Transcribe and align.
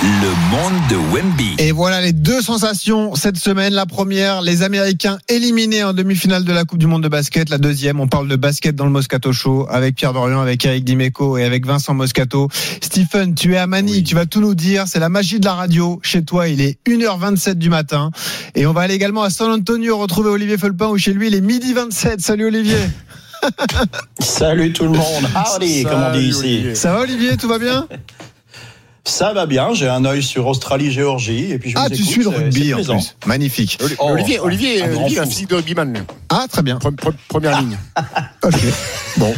Le 0.00 0.28
monde 0.52 0.80
de 0.88 1.12
Wemby. 1.12 1.56
Et 1.58 1.72
voilà 1.72 2.00
les 2.00 2.12
deux 2.12 2.40
sensations 2.40 3.16
cette 3.16 3.36
semaine. 3.36 3.72
La 3.72 3.84
première, 3.84 4.42
les 4.42 4.62
Américains 4.62 5.18
éliminés 5.28 5.82
en 5.82 5.92
demi-finale 5.92 6.44
de 6.44 6.52
la 6.52 6.64
Coupe 6.64 6.78
du 6.78 6.86
Monde 6.86 7.02
de 7.02 7.08
basket. 7.08 7.50
La 7.50 7.58
deuxième, 7.58 7.98
on 7.98 8.06
parle 8.06 8.28
de 8.28 8.36
basket 8.36 8.76
dans 8.76 8.84
le 8.84 8.92
Moscato 8.92 9.32
Show 9.32 9.66
avec 9.68 9.96
Pierre 9.96 10.12
Dorian, 10.12 10.40
avec 10.40 10.64
Eric 10.64 10.84
Dimeco 10.84 11.36
et 11.36 11.42
avec 11.42 11.66
Vincent 11.66 11.94
Moscato. 11.94 12.48
Stephen, 12.80 13.34
tu 13.34 13.54
es 13.54 13.56
à 13.56 13.66
Manille, 13.66 14.04
tu 14.04 14.14
vas 14.14 14.24
tout 14.24 14.40
nous 14.40 14.54
dire. 14.54 14.84
C'est 14.86 15.00
la 15.00 15.08
magie 15.08 15.40
de 15.40 15.44
la 15.44 15.54
radio. 15.54 15.98
Chez 16.04 16.24
toi, 16.24 16.46
il 16.46 16.60
est 16.60 16.78
1h27 16.86 17.54
du 17.54 17.68
matin. 17.68 18.12
Et 18.54 18.66
on 18.66 18.72
va 18.72 18.82
aller 18.82 18.94
également 18.94 19.24
à 19.24 19.30
San 19.30 19.50
Antonio 19.50 19.98
retrouver 19.98 20.30
Olivier 20.30 20.58
Felpin 20.58 20.86
où 20.86 20.96
chez 20.96 21.12
lui 21.12 21.26
il 21.26 21.34
est 21.34 21.40
midi 21.40 21.72
27. 21.72 22.20
Salut 22.20 22.46
Olivier. 22.46 22.78
Salut 24.20 24.72
tout 24.72 24.84
le 24.84 24.90
monde. 24.90 25.24
Howdy, 25.34 25.82
comme 25.82 26.04
on 26.04 26.12
dit 26.12 26.28
ici. 26.28 26.66
Ça 26.74 26.92
va 26.92 27.00
Olivier, 27.00 27.36
tout 27.36 27.48
va 27.48 27.58
bien? 27.58 27.88
Ça 29.08 29.32
va 29.32 29.46
bien, 29.46 29.72
j'ai 29.72 29.88
un 29.88 30.04
œil 30.04 30.22
sur 30.22 30.46
Australie-Géorgie. 30.46 31.52
Et 31.52 31.58
puis 31.58 31.70
je 31.70 31.76
ah, 31.78 31.84
vous 31.88 31.94
tu 31.94 32.02
écoute, 32.02 32.08
suis 32.12 32.22
le 32.22 32.28
rugby 32.28 32.74
en 32.74 32.82
plus. 32.84 33.16
Magnifique. 33.26 33.78
Oh, 33.98 34.10
Olivier, 34.10 34.38
Olivier, 34.38 34.82
un 34.82 34.88
grand 34.88 35.02
Olivier 35.04 35.18
a 35.18 35.22
un 35.22 35.24
fou. 35.24 35.30
physique 35.30 35.48
de 35.48 35.54
rugbyman. 35.56 36.04
Ah, 36.28 36.46
très 36.50 36.62
bien. 36.62 36.76
Pre- 36.76 36.94
pre- 36.94 37.14
Première 37.28 37.60
ligne. 37.60 37.78
Ok. 38.44 38.54
Bon, 39.16 39.34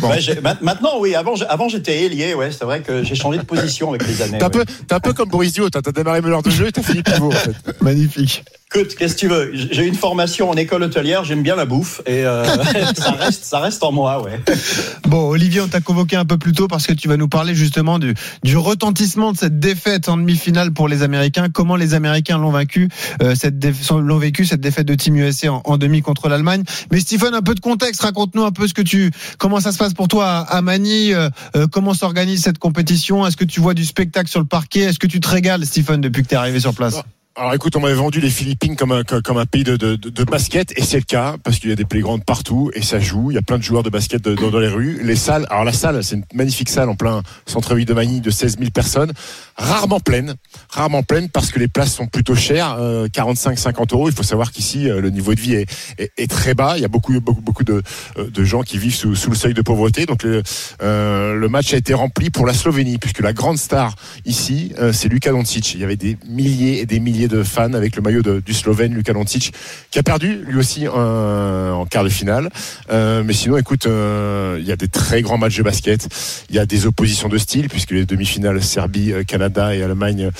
maintenant, 0.61 0.99
oui, 1.01 1.15
avant, 1.15 1.69
j'étais 1.69 2.03
ailier, 2.05 2.35
ouais, 2.35 2.51
c'est 2.53 2.65
vrai 2.65 2.81
que 2.83 3.03
j'ai 3.03 3.15
changé 3.15 3.39
de 3.39 3.45
position 3.45 3.89
avec 3.89 4.07
les 4.07 4.21
années. 4.21 4.37
T'es 4.39 4.45
un, 4.45 4.49
ouais. 4.49 4.53
peu, 4.53 4.65
t'es 4.87 4.95
un 4.95 5.01
peu 5.01 5.15
comme 5.15 5.31
Boris 5.31 5.55
Dio, 5.55 5.71
t'as 5.71 5.81
t'as 5.81 5.93
démarré 5.93 6.21
meneur 6.21 6.43
de 6.43 6.51
jeu 6.51 6.67
et 6.67 6.73
t'as 6.73 6.83
fini 6.83 7.03
pivot. 7.03 7.29
En 7.29 7.31
fait. 7.31 7.55
Magnifique. 7.81 8.45
Écoute, 8.73 8.95
qu'est-ce 8.95 9.15
que 9.15 9.19
tu 9.19 9.27
veux? 9.27 9.51
J'ai 9.53 9.85
une 9.85 9.97
formation 9.97 10.49
en 10.49 10.55
école 10.55 10.85
hôtelière, 10.85 11.25
j'aime 11.25 11.43
bien 11.43 11.57
la 11.57 11.65
bouffe 11.67 12.03
et 12.07 12.25
euh, 12.25 12.45
ça, 12.95 13.11
reste, 13.11 13.45
ça 13.45 13.59
reste 13.59 13.83
en 13.83 13.91
moi, 13.91 14.23
ouais. 14.23 14.41
Bon, 15.09 15.29
Olivier, 15.31 15.61
on 15.61 15.67
t'a 15.67 15.81
convoqué 15.81 16.15
un 16.15 16.25
peu 16.25 16.39
plus 16.39 16.53
tôt 16.53 16.69
parce 16.69 16.87
que 16.87 16.93
tu 16.93 17.09
vas 17.09 17.17
nous 17.17 17.27
parler 17.27 17.57
justement 17.57 17.99
du, 17.99 18.15
du 18.45 18.57
retentissement 18.57 19.33
de 19.33 19.37
cette 19.37 19.59
défaite 19.59 20.09
en 20.09 20.17
demi-finale 20.17 20.73
pour 20.73 20.87
les 20.87 21.03
Américains. 21.03 21.49
Comment 21.53 21.75
les 21.75 21.95
Américains 21.95 22.39
l'ont 22.39 22.53
vaincu, 22.53 22.89
euh, 23.23 23.35
cette 23.35 23.57
l'ont 23.91 24.19
vécu 24.19 24.45
cette 24.45 24.61
défaite 24.61 24.87
de 24.87 24.95
Team 24.95 25.17
USA 25.17 25.53
en, 25.53 25.63
en 25.65 25.77
demi 25.77 26.01
contre 26.01 26.29
l'Allemagne. 26.29 26.63
Mais 26.93 27.01
Stephen, 27.01 27.35
un 27.35 27.43
peu 27.43 27.57
de 27.57 27.61
contexte. 27.61 28.03
Raconte-nous 28.03 28.45
un 28.45 28.53
peu 28.53 28.69
ce 28.69 28.75
que 28.75 28.83
tu, 28.83 29.11
comment 29.39 29.59
ça 29.59 29.73
se 29.73 29.79
passe 29.79 29.95
pour 29.95 30.07
toi 30.07 30.29
à, 30.29 30.59
à 30.59 30.63
Manille. 30.63 31.13
euh, 31.15 31.29
euh, 31.57 31.67
comment 31.67 31.93
s'organise 31.93 32.45
cette 32.45 32.59
compétition? 32.59 33.27
Est-ce 33.27 33.37
que 33.37 33.45
tu 33.45 33.59
vois 33.59 33.75
du 33.75 33.85
spectacle 33.85 34.31
sur 34.31 34.39
le 34.39 34.47
parquet? 34.47 34.83
Est-ce 34.83 35.01
que 35.01 35.09
tu 35.09 35.19
te 35.19 35.29
régales, 35.29 35.67
Stephen, 35.67 36.01
depuis 36.01 36.23
que 36.23 36.29
tu 36.29 36.35
es 36.35 36.39
arrivé 36.39 36.61
sur 36.61 36.73
place? 36.73 37.03
Alors 37.37 37.55
écoute, 37.55 37.77
on 37.77 37.81
m'avait 37.81 37.95
vendu 37.95 38.21
les 38.21 38.29
Philippines 38.29 38.75
comme 38.75 38.91
un, 38.91 39.05
comme 39.05 39.39
un 39.39 39.47
pays 39.47 39.63
de, 39.63 39.77
de, 39.77 39.95
de- 39.95 40.25
basket 40.25 40.77
et 40.77 40.83
c'est 40.83 40.97
le 40.97 41.05
cas 41.05 41.37
parce 41.45 41.61
qu'il 41.61 41.71
y 41.71 41.73
a 41.73 41.77
des 41.77 41.85
playgrounds 41.85 42.25
partout 42.25 42.73
et 42.75 42.83
ça 42.83 42.99
joue. 42.99 43.31
Il 43.31 43.35
y 43.35 43.39
a 43.39 43.43
plein 43.43 43.57
de 43.57 43.63
joueurs 43.63 43.85
de 43.85 43.89
basket 43.89 44.21
dans, 44.23 44.59
les 44.59 44.69
rues. 44.69 45.01
Les 45.05 45.15
salles, 45.15 45.47
alors 45.49 45.65
la 45.65 45.73
salle, 45.73 46.03
c'est 46.03 46.17
une 46.17 46.25
magnifique 46.35 46.69
salle 46.69 46.89
en 46.89 46.97
plein 46.97 47.23
centre-ville 47.47 47.87
de 47.87 47.95
Manille 47.95 48.21
de 48.21 48.31
16 48.31 48.59
000 48.59 48.71
personnes, 48.71 49.13
rarement 49.57 50.01
pleine, 50.01 50.35
rarement 50.71 51.05
pleine 51.05 51.29
parce 51.29 51.53
que 51.53 51.61
les 51.61 51.69
places 51.69 51.95
sont 51.95 52.09
plutôt 52.09 52.35
chères, 52.35 52.77
45-50 52.79 53.95
euros. 53.95 54.09
Il 54.09 54.15
faut 54.15 54.25
savoir 54.25 54.51
qu'ici 54.51 54.91
euh, 54.91 55.01
le 55.01 55.11
niveau 55.11 55.33
de 55.33 55.41
vie 55.41 55.55
est, 55.55 55.71
est, 55.99 56.31
très 56.31 56.55
bas. 56.55 56.75
Il 56.79 56.83
y 56.83 56.85
a 56.85 56.89
beaucoup 56.89 57.19
beaucoup 57.21 57.43
beaucoup 57.43 57.65
de, 57.65 57.83
euh, 58.19 58.29
de 58.29 58.45
gens 58.45 58.63
qui 58.63 58.77
vivent 58.77 58.95
sous, 58.95 59.15
sous 59.15 59.31
le 59.31 59.37
seuil 59.37 59.55
de 59.55 59.63
pauvreté. 59.63 60.05
Donc 60.05 60.25
le, 60.25 60.43
euh, 60.83 61.35
le 61.35 61.49
match 61.49 61.73
a 61.75 61.77
été 61.77 61.95
rempli 61.95 62.31
pour 62.31 62.45
la 62.45 62.55
Slovénie 62.55 62.99
puisque 62.99 63.21
la 63.21 63.33
grande 63.33 63.59
star 63.59 63.95
ici, 64.25 64.73
euh, 64.81 64.93
c'est 64.93 65.09
Luka 65.09 65.31
Doncic. 65.31 65.75
Il 65.75 65.81
y 65.81 65.85
avait 65.85 65.97
des 65.97 66.19
milliers 66.29 66.81
et 66.81 66.87
des 66.87 66.99
milliers 67.01 67.20
de 67.29 67.43
fans 67.43 67.73
avec 67.73 67.97
le 67.97 68.03
maillot 68.03 68.23
du 68.23 68.55
Slovène 68.55 68.95
Luka 68.95 69.13
Doncic 69.13 69.53
qui 69.91 69.99
a 69.99 70.03
perdu 70.03 70.43
lui 70.47 70.59
aussi 70.59 70.87
en 70.89 71.87
quart 71.87 72.05
de 72.05 72.09
finale. 72.09 72.51
Euh, 72.91 73.23
mais 73.25 73.33
sinon, 73.33 73.57
écoute, 73.57 73.87
euh, 73.87 74.59
il 74.61 74.67
y 74.67 74.73
a 74.73 74.77
des 74.77 74.89
très 74.89 75.23
grands 75.23 75.39
matchs 75.39 75.57
de 75.57 75.63
basket. 75.63 76.09
Il 76.49 76.57
y 76.57 76.59
a 76.59 76.67
des 76.67 76.87
oppositions 76.87 77.29
de 77.29 77.39
style 77.39 77.69
puisque 77.69 77.93
les 77.93 78.07
demi-finales 78.07 78.63
Serbie, 78.63 79.13
euh, 79.13 79.25
Canada 79.25 79.75
et 79.75 79.83
Allemagne, 79.83 80.31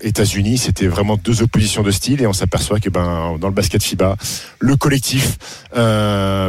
États-Unis, 0.00 0.58
c'était 0.58 0.86
vraiment 0.86 1.16
deux 1.16 1.42
oppositions 1.42 1.82
de 1.82 1.90
style 1.90 2.22
et 2.22 2.26
on 2.26 2.32
s'aperçoit 2.32 2.80
que 2.80 2.88
ben 2.88 3.36
dans 3.40 3.48
le 3.48 3.54
basket 3.54 3.82
FIBA, 3.82 4.16
le 4.60 4.76
collectif 4.76 5.38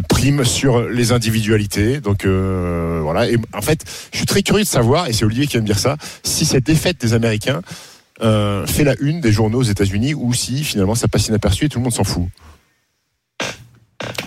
prime 0.07 0.43
sur 0.43 0.81
les 0.87 1.11
individualités. 1.11 1.99
Donc 1.99 2.25
voilà. 2.25 3.29
Et 3.29 3.37
en 3.53 3.61
fait, 3.61 3.83
je 4.11 4.17
suis 4.17 4.25
très 4.25 4.43
curieux 4.43 4.63
de 4.63 4.67
savoir, 4.67 5.07
et 5.07 5.13
c'est 5.13 5.25
Olivier 5.25 5.47
qui 5.47 5.57
va 5.57 5.61
me 5.61 5.65
dire 5.65 5.79
ça, 5.79 5.97
si 6.23 6.45
cette 6.45 6.65
défaite 6.65 6.99
des 7.01 7.13
Américains 7.13 7.61
euh, 8.21 8.65
fait 8.67 8.83
la 8.83 8.95
une 8.99 9.21
des 9.21 9.31
journaux 9.31 9.59
aux 9.59 9.63
États-Unis 9.63 10.13
ou 10.13 10.33
si 10.33 10.63
finalement 10.63 10.95
ça 10.95 11.07
passe 11.07 11.27
inaperçu 11.27 11.65
et 11.65 11.69
tout 11.69 11.79
le 11.79 11.83
monde 11.83 11.93
s'en 11.93 12.03
fout. 12.03 12.25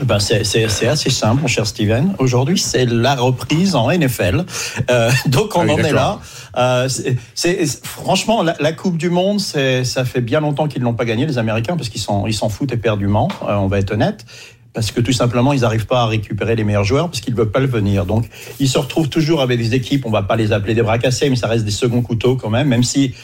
Ben, 0.02 0.18
c'est- 0.18 0.44
c'est 0.44 0.68
c'est 0.68 0.86
assez 0.86 1.10
simple, 1.10 1.42
mon 1.42 1.48
cher 1.48 1.66
Steven. 1.66 2.14
Aujourd'hui, 2.18 2.58
c'est 2.58 2.86
la 2.86 3.14
reprise 3.14 3.74
en 3.74 3.90
NFL. 3.90 4.44
Euh, 4.90 5.10
donc, 5.26 5.54
on 5.56 5.60
Ah 5.60 5.64
oui, 5.66 5.72
en 5.72 5.78
est 5.78 5.92
là. 5.92 6.18
Euh, 6.56 6.88
c'est- 7.34 7.84
franchement, 7.86 8.42
la, 8.42 8.56
la 8.58 8.72
Coupe 8.72 8.96
du 8.96 9.10
Monde, 9.10 9.38
ça 9.40 10.04
fait 10.04 10.20
bien 10.22 10.40
longtemps 10.40 10.66
qu'ils 10.68 10.80
ne 10.80 10.86
l'ont 10.86 10.94
pas 10.94 11.04
gagné, 11.04 11.26
les 11.26 11.36
Américains, 11.38 11.76
parce 11.76 11.88
qu'ils 11.90 12.00
s'en 12.00 12.26
ils 12.26 12.34
s'en 12.34 12.48
foutent 12.48 12.72
éperdument, 12.72 13.28
euh, 13.42 13.54
on 13.56 13.66
va 13.68 13.78
être 13.78 13.92
honnête. 13.92 14.24
Parce 14.72 14.90
que 14.90 15.00
tout 15.00 15.12
simplement, 15.12 15.52
ils 15.54 15.60
n'arrivent 15.60 15.86
pas 15.86 16.02
à 16.02 16.06
récupérer 16.06 16.54
les 16.54 16.64
meilleurs 16.64 16.84
joueurs 16.84 17.08
parce 17.08 17.20
qu'ils 17.20 17.32
ne 17.32 17.38
veulent 17.38 17.50
pas 17.50 17.60
le 17.60 17.66
venir. 17.66 18.04
Donc, 18.04 18.28
ils 18.60 18.68
se 18.68 18.76
retrouvent 18.78 19.08
toujours 19.08 19.40
avec 19.40 19.58
des 19.58 19.74
équipes, 19.74 20.04
on 20.04 20.10
va 20.10 20.22
pas 20.22 20.36
les 20.36 20.52
appeler 20.52 20.74
des 20.74 20.82
bras 20.82 20.98
cassés, 20.98 21.30
mais 21.30 21.36
ça 21.36 21.46
reste 21.48 21.64
des 21.64 21.70
seconds 21.70 22.02
couteaux 22.02 22.36
quand 22.36 22.50
même, 22.50 22.68
même 22.68 22.82
si 22.82 23.14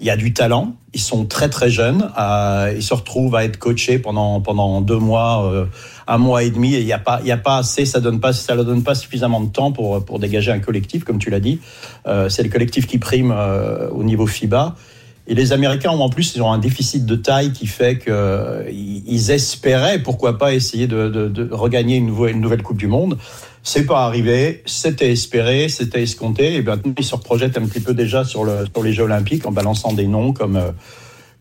il 0.00 0.06
y 0.06 0.10
a 0.10 0.16
du 0.16 0.32
talent. 0.32 0.74
Ils 0.94 1.00
sont 1.00 1.26
très 1.26 1.48
très 1.48 1.70
jeunes. 1.70 2.10
Euh, 2.18 2.72
ils 2.74 2.82
se 2.82 2.94
retrouvent 2.94 3.36
à 3.36 3.44
être 3.44 3.58
coachés 3.58 3.98
pendant 3.98 4.40
pendant 4.40 4.80
deux 4.80 4.98
mois, 4.98 5.44
euh, 5.44 5.66
un 6.08 6.18
mois 6.18 6.42
et 6.42 6.50
demi. 6.50 6.74
Et 6.74 6.80
il 6.80 6.86
n'y 6.86 6.92
a 6.92 6.98
pas 6.98 7.20
il 7.22 7.28
y 7.28 7.32
a 7.32 7.36
pas 7.36 7.58
assez. 7.58 7.84
Ça 7.84 8.00
donne 8.00 8.18
pas 8.18 8.32
ça 8.32 8.54
leur 8.54 8.64
donne 8.64 8.82
pas 8.82 8.94
suffisamment 8.94 9.40
de 9.40 9.50
temps 9.50 9.72
pour 9.72 10.04
pour 10.04 10.18
dégager 10.18 10.50
un 10.50 10.58
collectif, 10.58 11.04
comme 11.04 11.18
tu 11.18 11.30
l'as 11.30 11.40
dit. 11.40 11.60
Euh, 12.06 12.28
c'est 12.28 12.42
le 12.42 12.48
collectif 12.48 12.86
qui 12.86 12.98
prime 12.98 13.34
au 13.92 14.02
niveau 14.02 14.26
FIBA. 14.26 14.74
Et 15.26 15.34
les 15.34 15.52
Américains 15.52 15.90
ont 15.90 16.00
en 16.00 16.08
plus 16.08 16.34
ils 16.34 16.42
ont 16.42 16.50
un 16.50 16.58
déficit 16.58 17.06
de 17.06 17.14
taille 17.14 17.52
qui 17.52 17.66
fait 17.66 17.98
que 17.98 18.66
ils 18.72 19.30
espéraient 19.30 20.02
pourquoi 20.02 20.38
pas 20.38 20.54
essayer 20.54 20.88
de, 20.88 21.48
regagner 21.52 21.96
une 21.96 22.06
nouvelle 22.40 22.62
Coupe 22.62 22.78
du 22.78 22.88
Monde. 22.88 23.16
C'est 23.62 23.84
pas 23.84 24.04
arrivé, 24.06 24.62
c'était 24.64 25.12
espéré, 25.12 25.68
c'était 25.68 26.02
escompté, 26.02 26.54
et 26.54 26.62
maintenant 26.62 26.94
ils 26.98 27.04
se 27.04 27.14
reprojettent 27.14 27.58
un 27.58 27.66
petit 27.66 27.80
peu 27.80 27.92
déjà 27.94 28.24
sur, 28.24 28.44
le, 28.44 28.64
sur 28.72 28.82
les 28.82 28.92
Jeux 28.92 29.04
Olympiques 29.04 29.46
en 29.46 29.52
balançant 29.52 29.92
des 29.92 30.06
noms 30.06 30.32
comme, 30.32 30.56
euh, 30.56 30.70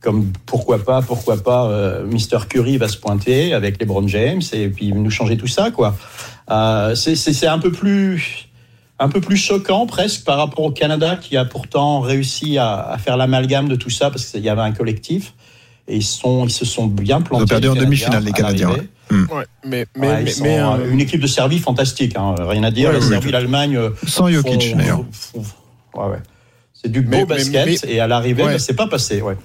comme 0.02 0.32
pourquoi 0.46 0.84
pas, 0.84 1.02
pourquoi 1.02 1.38
pas, 1.38 1.68
euh, 1.70 2.06
Mr. 2.06 2.48
Curry 2.50 2.78
va 2.78 2.88
se 2.90 2.98
pointer 2.98 3.54
avec 3.54 3.80
LeBron 3.80 4.08
James 4.08 4.42
et 4.52 4.68
puis 4.68 4.92
nous 4.92 5.10
changer 5.10 5.38
tout 5.38 5.48
ça, 5.48 5.72
quoi. 5.72 5.96
Euh, 6.52 6.94
c'est- 6.96 7.48
un 7.48 7.60
peu 7.60 7.72
plus 7.72 8.46
un 9.02 9.08
peu 9.08 9.22
plus 9.22 9.38
choquant 9.38 9.86
presque 9.86 10.26
par 10.26 10.38
rapport 10.40 10.66
au 10.66 10.72
Canada 10.72 11.16
qui 11.16 11.38
a 11.38 11.46
pourtant 11.46 12.02
réussi 12.02 12.58
à 12.58 12.98
faire 13.02 13.16
l'amalgame 13.16 13.70
de 13.70 13.78
tout 13.78 13.90
ça 13.90 14.10
parce 14.10 14.26
qu'il 14.26 14.42
y 14.44 14.50
avait 14.50 14.60
un 14.62 14.74
collectif 14.74 15.34
et 15.90 15.96
ils, 15.98 16.04
sont, 16.04 16.46
ils 16.46 16.52
se 16.52 16.66
sont 16.66 16.86
bien 16.86 17.20
plantés. 17.22 17.42
Ils 17.42 17.44
ont 17.44 17.48
perdu 17.48 17.68
en 17.70 17.76
demi-finale, 17.76 18.24
les 18.24 18.32
Canadiens. 18.32 18.70
Ouais, 18.70 19.18
mais 19.66 19.86
mais 19.98 20.08
Ouais, 20.08 20.24
mais, 20.24 20.24
ils 20.24 20.32
sont, 20.34 20.44
mais, 20.44 20.60
euh, 20.60 20.92
une 20.92 21.00
équipe 21.02 21.20
de 21.20 21.26
Serbie 21.28 21.58
fantastique, 21.58 22.16
hein, 22.16 22.36
rien 22.38 22.64
à 22.64 22.70
dire. 22.72 22.90
Ouais, 22.90 22.96
la 22.96 23.02
Serbie, 23.02 23.26
oui. 23.28 23.32
l'Allemagne. 23.32 23.76
euh, 23.76 23.90
Sans 24.08 24.30
Jokic 24.30 24.78
d'ailleurs. 24.78 25.04
font- 25.12 25.44
Ouais, 25.96 26.06
ouais. 26.12 26.18
C'est 26.74 26.92
du 26.92 27.02
beau 27.02 27.26
basket 27.26 27.66
mais- 27.84 27.92
et 27.92 28.00
à 28.00 28.08
l'arrivée, 28.08 28.44
Ouais. 28.44 28.54
bah, 28.54 28.60
c'est 28.60 28.76
pas 28.76 28.88
passé. 28.88 29.22
Ouais. 29.22 29.36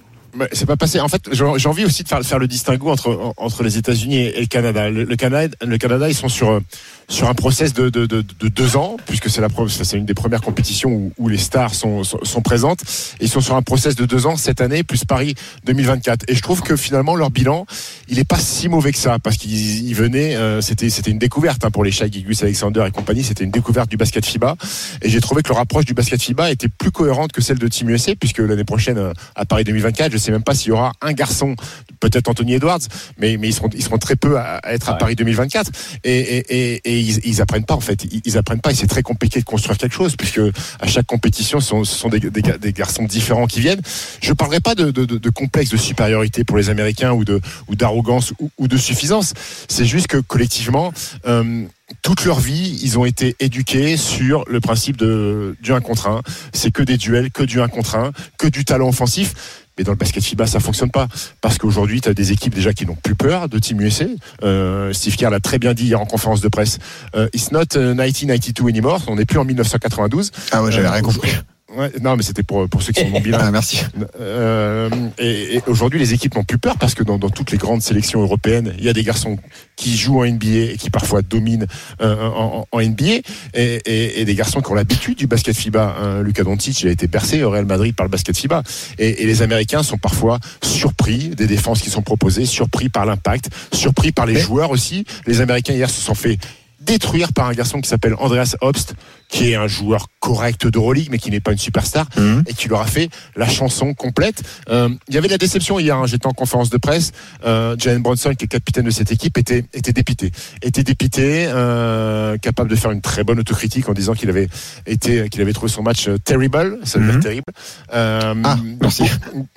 C'est 0.52 0.66
pas 0.66 0.76
passé. 0.76 1.00
En 1.00 1.08
fait, 1.08 1.22
j'ai 1.32 1.69
envie 1.69 1.84
aussi 1.84 2.02
de 2.02 2.08
faire, 2.08 2.38
le 2.38 2.48
distinguo 2.48 2.90
entre, 2.90 3.34
entre 3.36 3.62
les 3.62 3.78
États-Unis 3.78 4.19
et, 4.19 4.40
le 4.40 4.46
Canada. 4.46 4.90
Le, 4.90 5.16
Canada. 5.16 5.54
le 5.64 5.78
Canada, 5.78 6.08
ils 6.08 6.14
sont 6.14 6.28
sur, 6.28 6.60
sur 7.08 7.28
un 7.28 7.34
process 7.34 7.72
de, 7.72 7.88
de, 7.88 8.06
de, 8.06 8.22
de 8.22 8.48
deux 8.48 8.76
ans, 8.76 8.96
puisque 9.06 9.31
c'est 9.31 9.40
la 9.40 9.48
c'est 9.69 9.96
une 9.96 10.06
des 10.06 10.14
premières 10.14 10.40
compétitions 10.40 10.90
où, 10.90 11.12
où 11.19 11.28
les 11.28 11.38
stars 11.38 11.75
sont, 11.75 12.02
sont, 12.04 12.42
présentes. 12.42 12.81
Ils 13.20 13.28
sont 13.28 13.40
sur 13.40 13.54
un 13.54 13.62
process 13.62 13.94
de 13.94 14.04
deux 14.04 14.26
ans 14.26 14.36
cette 14.36 14.60
année, 14.60 14.82
plus 14.82 15.04
Paris 15.04 15.34
2024. 15.64 16.25
Et 16.28 16.34
je 16.34 16.42
trouve 16.42 16.62
que 16.62 16.76
finalement, 16.76 17.14
leur 17.14 17.31
bilan, 17.31 17.66
il 18.08 18.19
est 18.19 18.28
pas 18.28 18.38
si 18.38 18.69
mauvais 18.69 18.92
que 18.92 18.98
ça, 18.98 19.19
parce 19.19 19.36
qu'ils 19.36 19.86
ils 19.86 19.94
venaient, 19.94 20.36
euh, 20.36 20.60
c'était 20.60 20.90
c'était 20.90 21.10
une 21.10 21.19
découverte 21.19 21.64
hein, 21.64 21.70
pour 21.70 21.84
les 21.84 21.90
Shai 21.90 22.10
Gilgeous 22.10 22.42
Alexander 22.42 22.84
et 22.86 22.90
compagnie, 22.90 23.22
c'était 23.22 23.44
une 23.44 23.50
découverte 23.50 23.90
du 23.90 23.96
basket 23.96 24.25
FIBA. 24.25 24.56
Et 25.02 25.08
j'ai 25.08 25.20
trouvé 25.20 25.42
que 25.42 25.48
leur 25.48 25.58
approche 25.58 25.84
du 25.84 25.94
basket 25.94 26.20
FIBA 26.20 26.50
était 26.50 26.69
plus 26.69 26.90
cohérente 26.90 27.32
que 27.32 27.40
celle 27.40 27.58
de 27.58 27.69
Team 27.69 27.90
USA, 27.90 28.14
puisque 28.19 28.38
l'année 28.38 28.64
prochaine, 28.64 28.98
euh, 28.98 29.12
à 29.36 29.44
Paris 29.44 29.64
2024, 29.64 30.12
je 30.12 30.19
sais 30.25 30.32
même 30.32 30.43
pas 30.43 30.55
s'il 30.55 30.69
y 30.69 30.73
aura 30.73 30.93
un 31.00 31.12
garçon, 31.12 31.55
peut-être 32.00 32.29
Anthony 32.29 32.55
Edwards, 32.55 32.81
mais, 33.19 33.37
mais 33.37 33.49
ils, 33.49 33.55
seront, 33.55 33.71
ils 33.75 33.82
seront 33.82 33.99
très 33.99 34.17
peu 34.17 34.38
à, 34.38 34.61
être 34.65 34.88
à 34.88 34.94
Paris 34.94 35.17
2024. 35.17 35.71
Et, 36.05 36.19
et, 36.19 36.81
et, 36.85 37.00
ils, 37.00 37.21
ils, 37.25 37.41
apprennent 37.41 37.65
pas, 37.65 37.75
en 37.75 37.81
fait. 37.81 38.05
Ils, 38.05 38.21
ils 38.25 38.38
apprennent 38.38 38.61
pas 38.61 38.73
et 38.73 38.75
c'est 38.75 38.87
très 38.87 39.03
compliqué 39.03 39.41
de 39.41 39.44
construire 39.44 39.79
quelque 39.79 39.94
chose, 39.94 40.17
puisque 40.17 40.41
à 40.81 40.87
chaque 40.87 41.06
compétition, 41.06 41.61
ce 41.61 41.69
sont, 41.69 41.85
ce 41.85 41.97
sont 41.97 42.09
des, 42.09 42.21
des, 42.21 42.31
des, 42.31 42.73
garçons 42.73 43.05
différents 43.05 43.47
qui 43.47 43.61
viennent. 43.61 43.82
Je 44.23 44.32
parlerai 44.32 44.61
pas 44.61 44.75
de, 44.75 44.91
de, 44.91 45.05
de, 45.05 45.31
complexe 45.31 45.71
de 45.71 45.76
supériorité 45.76 46.44
pour 46.44 46.56
les 46.56 46.70
Américains 46.70 47.12
ou 47.12 47.25
de 47.25 47.41
ou 47.69 47.75
d'arrogance 47.75 48.32
ou, 48.38 48.50
ou, 48.59 48.69
de 48.69 48.77
suffisance. 48.77 49.35
C'est 49.69 49.85
juste 49.85 50.06
que 50.06 50.19
collectivement, 50.19 50.93
euh, 51.27 51.65
toute 52.03 52.25
leur 52.25 52.41
vie, 52.41 52.79
ils 52.82 52.99
ont 52.99 53.05
été 53.05 53.37
éduqués 53.41 53.97
sur 53.97 54.44
le 54.49 54.61
principe 54.61 54.97
de, 54.97 55.56
du 55.61 55.73
1 55.73 55.81
contre 55.81 56.09
1. 56.09 56.23
C'est 56.53 56.70
que 56.70 56.82
des 56.82 56.97
duels, 56.97 57.31
que 57.31 57.43
du 57.43 57.61
1 57.61 57.69
contre 57.69 57.97
1, 57.97 58.12
que 58.38 58.47
du 58.47 58.65
talent 58.65 58.88
offensif. 58.88 59.35
Mais 59.79 59.85
dans 59.85 59.93
le 59.93 59.99
basket 59.99 60.23
FIBA, 60.23 60.47
ça 60.47 60.61
fonctionne 60.61 60.91
pas. 60.91 61.09
Parce 61.41 61.59
qu'aujourd'hui, 61.59 62.00
tu 62.00 62.09
as 62.09 62.15
des 62.15 62.32
équipes 62.32 62.55
déjà 62.55 62.73
qui 62.73 62.87
n'ont 62.87 62.94
plus 62.94 63.15
peur 63.15 63.49
de 63.49 63.59
Team 63.59 63.81
USA. 63.81 64.05
Euh, 64.43 64.93
Steve 64.93 65.17
Kerr 65.17 65.31
l'a 65.31 65.41
très 65.41 65.59
bien 65.59 65.75
dit 65.75 65.87
hier 65.87 66.00
en 66.00 66.06
conférence 66.06 66.41
de 66.41 66.49
presse. 66.49 66.79
Euh, 67.17 67.29
it's 67.35 67.50
not 67.50 67.76
1992 67.76 68.69
anymore. 68.69 69.03
On 69.09 69.17
n'est 69.17 69.25
plus 69.25 69.38
en 69.38 69.44
1992. 69.44 70.31
Ah 70.53 70.62
ouais, 70.62 70.71
j'avais 70.71 70.88
rien 70.88 71.03
compris. 71.03 71.31
Ouais, 71.76 71.91
non, 72.00 72.17
mais 72.17 72.23
c'était 72.23 72.43
pour, 72.43 72.69
pour 72.69 72.82
ceux 72.82 72.93
qui 72.93 73.00
sont 73.00 73.11
non 73.11 73.21
bilingues. 73.21 73.41
Ah, 73.44 73.50
merci. 73.50 73.82
Euh, 74.21 74.88
et, 75.19 75.56
et 75.56 75.62
aujourd'hui, 75.67 75.99
les 75.99 76.15
équipes 76.15 76.35
n'ont 76.35 76.44
plus 76.44 76.56
peur 76.56 76.79
parce 76.79 76.94
que 76.94 77.03
dans, 77.03 77.19
dans, 77.19 77.29
toutes 77.29 77.50
les 77.50 77.59
grandes 77.59 77.82
sélections 77.82 78.23
européennes, 78.23 78.73
il 78.79 78.85
y 78.85 78.88
a 78.88 78.94
des 78.94 79.03
garçons 79.03 79.38
qui 79.76 79.97
jouent 79.97 80.21
en 80.21 80.26
NBA 80.26 80.73
et 80.73 80.76
qui 80.79 80.88
parfois 80.88 81.21
dominent 81.21 81.67
euh, 82.00 82.29
en, 82.29 82.67
en, 82.71 82.81
NBA, 82.81 83.05
et, 83.05 83.23
et, 83.55 84.21
et, 84.21 84.25
des 84.25 84.35
garçons 84.35 84.62
qui 84.62 84.71
ont 84.71 84.75
l'habitude 84.75 85.19
du 85.19 85.26
basket 85.26 85.55
FIBA. 85.55 85.97
Hein, 86.00 86.23
Luka 86.23 86.43
Doncic 86.43 86.81
il 86.82 86.88
a 86.88 86.93
été 86.93 87.09
percé 87.09 87.43
au 87.43 87.50
Real 87.50 87.67
Madrid 87.67 87.94
par 87.94 88.06
le 88.06 88.11
basket 88.11 88.37
FIBA. 88.37 88.62
Et, 88.99 89.27
les 89.27 89.43
Américains 89.43 89.82
sont 89.82 89.99
parfois 89.99 90.38
surpris 90.62 91.31
des 91.31 91.47
défenses 91.47 91.82
qui 91.82 91.91
sont 91.91 92.03
proposées, 92.03 92.47
surpris 92.47 92.88
par 92.88 93.05
l'impact, 93.05 93.50
surpris 93.73 94.12
par 94.12 94.27
les 94.27 94.35
mais... 94.35 94.41
joueurs 94.41 94.70
aussi. 94.70 95.05
Les 95.27 95.41
Américains 95.41 95.75
hier 95.75 95.91
se 95.91 96.00
sont 96.00 96.15
fait 96.15 96.38
détruire 96.81 97.32
par 97.32 97.49
un 97.49 97.53
garçon 97.53 97.81
qui 97.81 97.88
s'appelle 97.88 98.15
Andreas 98.19 98.56
Obst, 98.61 98.94
qui 99.29 99.50
est 99.50 99.56
un 99.56 99.67
joueur 99.67 100.06
correct 100.21 100.67
d'Euroleague, 100.67 101.09
mais 101.11 101.19
qui 101.19 101.31
n'est 101.31 101.41
pas 101.41 101.53
une 101.53 101.59
superstar, 101.59 102.06
mmh. 102.17 102.41
et 102.47 102.55
qui 102.55 102.69
leur 102.69 102.81
a 102.81 102.87
fait 102.87 103.11
la 103.37 103.49
chanson 103.49 103.94
complète. 103.94 104.43
Euh, 104.71 104.88
il 105.09 105.15
y 105.15 105.19
avait 105.19 105.29
de 105.29 105.32
la 105.32 105.38
déception 105.38 105.79
hier, 105.79 105.97
hein. 105.97 106.06
j'étais 106.06 106.26
en 106.26 106.32
conférence 106.32 106.71
de 106.71 106.79
presse, 106.79 107.12
euh, 107.44 107.76
Jalen 107.79 108.03
Bronson, 108.03 108.35
qui 108.35 108.44
est 108.44 108.49
capitaine 108.49 108.85
de 108.85 108.91
cette 108.91 109.12
équipe, 109.12 109.37
était, 109.37 109.65
était 109.75 109.93
dépité. 109.93 110.31
Était 110.62 110.82
dépité, 110.82 111.47
euh, 111.49 112.38
capable 112.38 112.71
de 112.71 112.76
faire 112.76 112.91
une 112.91 113.00
très 113.00 113.25
bonne 113.25 113.38
autocritique 113.38 113.88
en 113.88 113.93
disant 113.93 114.15
qu'il 114.15 114.29
avait 114.31 114.49
été, 114.87 115.29
qu'il 115.29 115.41
avait 115.43 115.53
trouvé 115.53 115.70
son 115.70 115.82
match 115.82 116.09
euh, 116.09 116.19
terrible, 116.19 116.79
ça 116.85 116.99
veut 116.99 117.06
mmh. 117.06 117.11
dire 117.11 117.20
terrible. 117.20 117.53
Euh, 117.93 118.35
ah, 118.44 118.56
merci. 118.81 119.05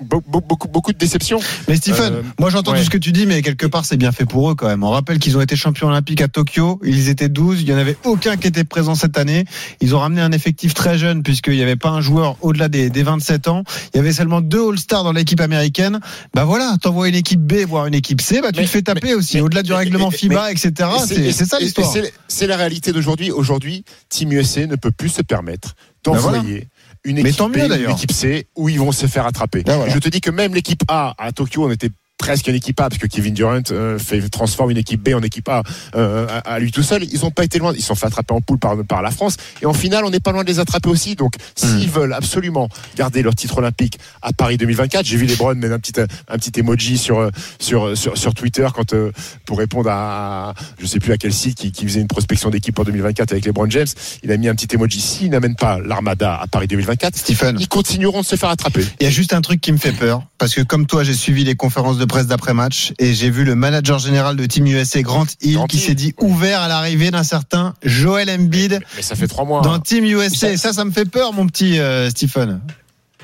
Beaucoup, 0.01 0.29
beaucoup, 0.29 0.67
beaucoup, 0.67 0.93
de 0.93 0.97
déception. 0.97 1.39
Mais 1.67 1.75
Stephen, 1.75 2.23
moi 2.39 2.49
ouais. 2.49 2.63
tout 2.63 2.75
ce 2.75 2.89
que 2.89 2.97
tu 2.97 3.11
dis, 3.11 3.25
mais 3.25 3.41
quelque 3.41 3.65
part 3.65 3.85
c'est 3.85 3.97
bien 3.97 4.11
fait 4.11 4.25
pour 4.25 4.51
eux 4.51 4.55
quand 4.55 4.67
même. 4.67 4.83
On 4.83 4.89
rappelle 4.89 5.19
qu'ils 5.19 5.37
ont 5.37 5.41
été 5.41 5.55
champions 5.55 5.87
olympiques 5.87 6.21
à 6.21 6.27
Tokyo, 6.27 6.79
ils 6.83 7.09
étaient 7.09 7.29
12, 7.29 7.61
il 7.61 7.65
n'y 7.67 7.73
en 7.73 7.77
avait 7.77 7.97
aucun 8.03 8.37
qui 8.37 8.47
était 8.47 8.63
présent 8.63 8.95
cette 8.95 9.17
année. 9.17 9.45
Ils 9.81 9.95
ont 9.95 9.99
ramené 9.99 10.21
un 10.21 10.31
effectif 10.31 10.73
très 10.73 10.97
jeune 10.97 11.23
puisqu'il 11.23 11.53
n'y 11.53 11.63
avait 11.63 11.75
pas 11.75 11.89
un 11.89 12.01
joueur 12.01 12.37
au-delà 12.41 12.69
des, 12.69 12.89
des, 12.89 13.03
27 13.03 13.47
ans. 13.47 13.63
Il 13.93 13.97
y 13.97 13.99
avait 13.99 14.13
seulement 14.13 14.41
deux 14.41 14.69
All-Stars 14.69 15.03
dans 15.03 15.11
l'équipe 15.11 15.41
américaine. 15.41 15.99
Bah 16.33 16.45
voilà, 16.45 16.75
t'envoies 16.81 17.09
une 17.09 17.15
équipe 17.15 17.41
B 17.41 17.65
voire 17.67 17.85
une 17.85 17.93
équipe 17.93 18.21
C, 18.21 18.41
bah 18.41 18.51
tu 18.51 18.59
mais, 18.59 18.65
te 18.65 18.71
fais 18.71 18.81
taper 18.81 19.07
mais, 19.07 19.13
aussi. 19.13 19.41
Au-delà 19.41 19.63
du 19.63 19.73
règlement 19.73 20.09
mais, 20.09 20.17
FIBA, 20.17 20.51
etc. 20.51 20.89
C'est 21.05 21.45
ça 21.45 21.59
l'histoire. 21.59 21.93
C'est 22.27 22.47
la 22.47 22.57
réalité 22.57 22.91
d'aujourd'hui. 22.91 23.31
Aujourd'hui, 23.31 23.83
Team 24.09 24.31
USA 24.31 24.65
ne 24.67 24.75
peut 24.75 24.91
plus 24.91 25.09
se 25.09 25.21
permettre 25.21 25.75
d'envoyer. 26.03 26.37
Ben 26.37 26.43
voilà 26.43 26.63
une 27.03 27.19
équipe, 27.19 27.39
mieux, 27.55 27.67
B, 27.67 27.71
une 27.85 27.91
équipe 27.91 28.11
C 28.11 28.47
où 28.55 28.69
ils 28.69 28.79
vont 28.79 28.91
se 28.91 29.05
faire 29.05 29.25
attraper. 29.25 29.63
Ben 29.63 29.77
voilà. 29.77 29.93
Je 29.93 29.99
te 29.99 30.09
dis 30.09 30.21
que 30.21 30.29
même 30.29 30.53
l'équipe 30.53 30.83
A 30.87 31.15
à 31.17 31.31
Tokyo, 31.31 31.65
on 31.65 31.71
était 31.71 31.89
presque 32.17 32.47
une 32.47 32.55
équipe 32.55 32.79
A 32.79 32.89
parce 32.89 32.99
que 32.99 33.07
Kevin 33.07 33.33
Durant 33.33 33.61
euh, 33.71 33.99
fait 33.99 34.27
transforme 34.29 34.71
une 34.71 34.77
équipe 34.77 35.01
B 35.01 35.13
en 35.13 35.21
équipe 35.21 35.47
A 35.49 35.63
euh, 35.95 36.27
à, 36.27 36.53
à, 36.53 36.59
lui 36.59 36.71
tout 36.71 36.83
seul. 36.83 37.03
Ils 37.03 37.25
ont 37.25 37.31
pas 37.31 37.43
été 37.43 37.59
loin. 37.59 37.73
Ils 37.75 37.83
sont 37.83 37.95
fait 37.95 38.07
attraper 38.07 38.33
en 38.33 38.41
poule 38.41 38.57
par, 38.57 38.75
par 38.85 39.01
la 39.01 39.11
France 39.11 39.37
et 39.61 39.65
en 39.65 39.73
finale 39.73 40.03
on 40.05 40.09
n'est 40.09 40.19
pas 40.19 40.31
loin 40.31 40.43
de 40.43 40.49
les 40.49 40.59
attraper 40.59 40.89
aussi. 40.89 41.15
Donc 41.15 41.35
s'ils 41.55 41.87
mmh. 41.87 41.91
veulent 41.91 42.13
absolument 42.13 42.69
garder 42.95 43.21
leur 43.21 43.35
titre 43.35 43.59
olympique 43.59 43.99
à 44.21 44.33
Paris 44.33 44.57
2024, 44.57 45.05
j'ai 45.05 45.17
vu 45.17 45.25
les 45.25 45.35
Browns 45.35 45.59
mettre 45.59 45.73
un 45.73 45.79
petit 45.79 45.93
un 45.99 46.37
petit 46.37 46.59
emoji 46.59 46.97
sur 46.97 47.29
sur 47.59 47.95
sur, 47.97 48.17
sur 48.17 48.33
Twitter 48.33 48.67
quand 48.73 48.93
euh, 48.93 49.11
pour 49.45 49.59
répondre 49.59 49.89
à 49.91 50.53
je 50.79 50.85
sais 50.85 50.99
plus 50.99 51.13
à 51.13 51.17
quel 51.17 51.33
site 51.33 51.57
qui, 51.57 51.71
qui 51.71 51.85
faisait 51.85 52.01
une 52.01 52.07
prospection 52.07 52.49
d'équipe 52.49 52.75
pour 52.75 52.85
2024 52.85 53.31
avec 53.31 53.45
les 53.45 53.51
Brown 53.51 53.69
James. 53.71 53.87
Il 54.23 54.31
a 54.31 54.37
mis 54.37 54.47
un 54.47 54.55
petit 54.55 54.73
emoji. 54.75 55.01
S'ils 55.01 55.29
n'amènent 55.29 55.55
pas 55.55 55.79
l'Armada 55.79 56.35
à 56.35 56.47
Paris 56.47 56.67
2024, 56.67 57.15
Stephen, 57.15 57.57
ils 57.59 57.67
continueront 57.67 58.21
de 58.21 58.25
se 58.25 58.35
faire 58.35 58.49
attraper. 58.49 58.83
Il 58.99 59.03
y 59.03 59.07
a 59.07 59.11
juste 59.11 59.33
un 59.33 59.41
truc 59.41 59.61
qui 59.61 59.71
me 59.71 59.77
fait 59.77 59.91
peur 59.91 60.23
parce 60.37 60.55
que 60.55 60.61
comme 60.61 60.87
toi 60.87 61.03
j'ai 61.03 61.13
suivi 61.13 61.43
les 61.43 61.55
conférences 61.55 61.97
de 61.97 62.06
presse 62.07 62.27
d'après-match 62.27 62.93
et 62.99 63.13
j'ai 63.13 63.29
vu 63.29 63.43
le 63.43 63.55
manager 63.55 63.99
général 63.99 64.35
de 64.35 64.45
Team 64.45 64.65
USA 64.67 65.01
Grant 65.01 65.25
Hill 65.41 65.55
Grant 65.55 65.67
qui 65.67 65.77
s'est 65.79 65.93
dit 65.95 66.13
ouvert 66.19 66.61
à 66.61 66.67
l'arrivée 66.67 67.11
d'un 67.11 67.23
certain 67.23 67.73
Joel 67.83 68.29
Embiid 68.29 68.71
Mais, 68.73 68.79
mais 68.97 69.01
ça 69.01 69.15
fait 69.15 69.27
trois 69.27 69.45
mois. 69.45 69.61
dans 69.61 69.79
Team 69.79 70.05
USA. 70.05 70.57
Ça, 70.57 70.73
ça 70.73 70.83
me 70.85 70.91
fait 70.91 71.05
peur, 71.05 71.33
mon 71.33 71.45
petit 71.47 71.79
euh, 71.79 72.09
Stephen. 72.09 72.61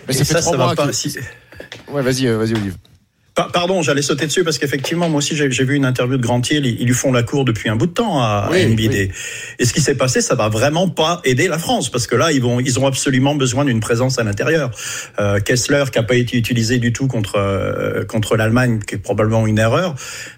Mais 0.08 0.14
ça 0.14 0.22
Et 0.22 0.26
fait 0.26 0.34
ça, 0.34 0.40
trois 0.42 0.52
ça 0.52 0.58
mois. 0.58 0.68
va 0.68 0.76
pas. 0.76 0.88
que- 0.88 0.94
si- 0.94 1.16
Ouais, 1.92 2.02
vas-y, 2.02 2.28
euh, 2.28 2.38
vas-y, 2.38 2.54
Olive. 2.56 2.76
Pa- 3.36 3.50
Pardon, 3.52 3.82
j'allais 3.82 4.04
sauter 4.04 4.28
dessus 4.28 4.44
parce 4.44 4.60
qu'effectivement, 4.60 5.10
moi 5.10 5.18
aussi, 5.18 5.36
j'ai 5.36 5.48
vu 5.66 5.76
une 5.76 5.86
interview 5.86 6.18
de 6.18 6.22
Grant 6.22 6.42
Hill. 6.52 6.66
Ils, 6.68 6.86
lui 6.86 6.94
font 6.94 7.12
la 7.12 7.24
cour 7.24 7.46
depuis 7.46 7.68
un 7.68 7.76
bout 7.76 7.88
de 7.88 7.92
temps 7.92 8.22
à, 8.22 8.48
Oui, 8.52 8.64
à 8.64 8.68
oui. 8.68 9.10
Et, 9.58 9.66
ce 9.66 9.74
qui 9.74 9.82
s'est 9.82 9.96
passé, 9.96 10.22
ça 10.22 10.36
va 10.36 10.50
vraiment 10.50 10.88
pas 10.88 11.20
aider 11.24 11.48
la 11.48 11.58
France 11.58 11.90
parce 11.90 12.06
que 12.06 12.16
là, 12.16 12.32
ils 12.32 12.42
vont, 12.42 12.60
ils 12.60 12.80
ont 12.80 12.86
absolument 12.86 13.34
besoin 13.34 13.66
d'une 13.66 13.80
présence 13.80 14.20
à 14.20 14.24
l'intérieur. 14.24 14.70
Euh, 15.20 15.40
Kessler, 15.40 15.86
qui 15.92 15.98
a 15.98 16.04
pas 16.04 16.14
été 16.16 16.38
utilisé 16.38 16.78
du 16.78 16.94
tout 16.94 17.08
contre 17.08 17.38
euh, 17.38 18.06
contre 18.06 18.36
l'Allemagne, 18.36 18.80
qui 18.86 18.96
est 18.96 19.00
probablement 19.00 19.48
une 19.48 19.58
erreur. 19.58 19.96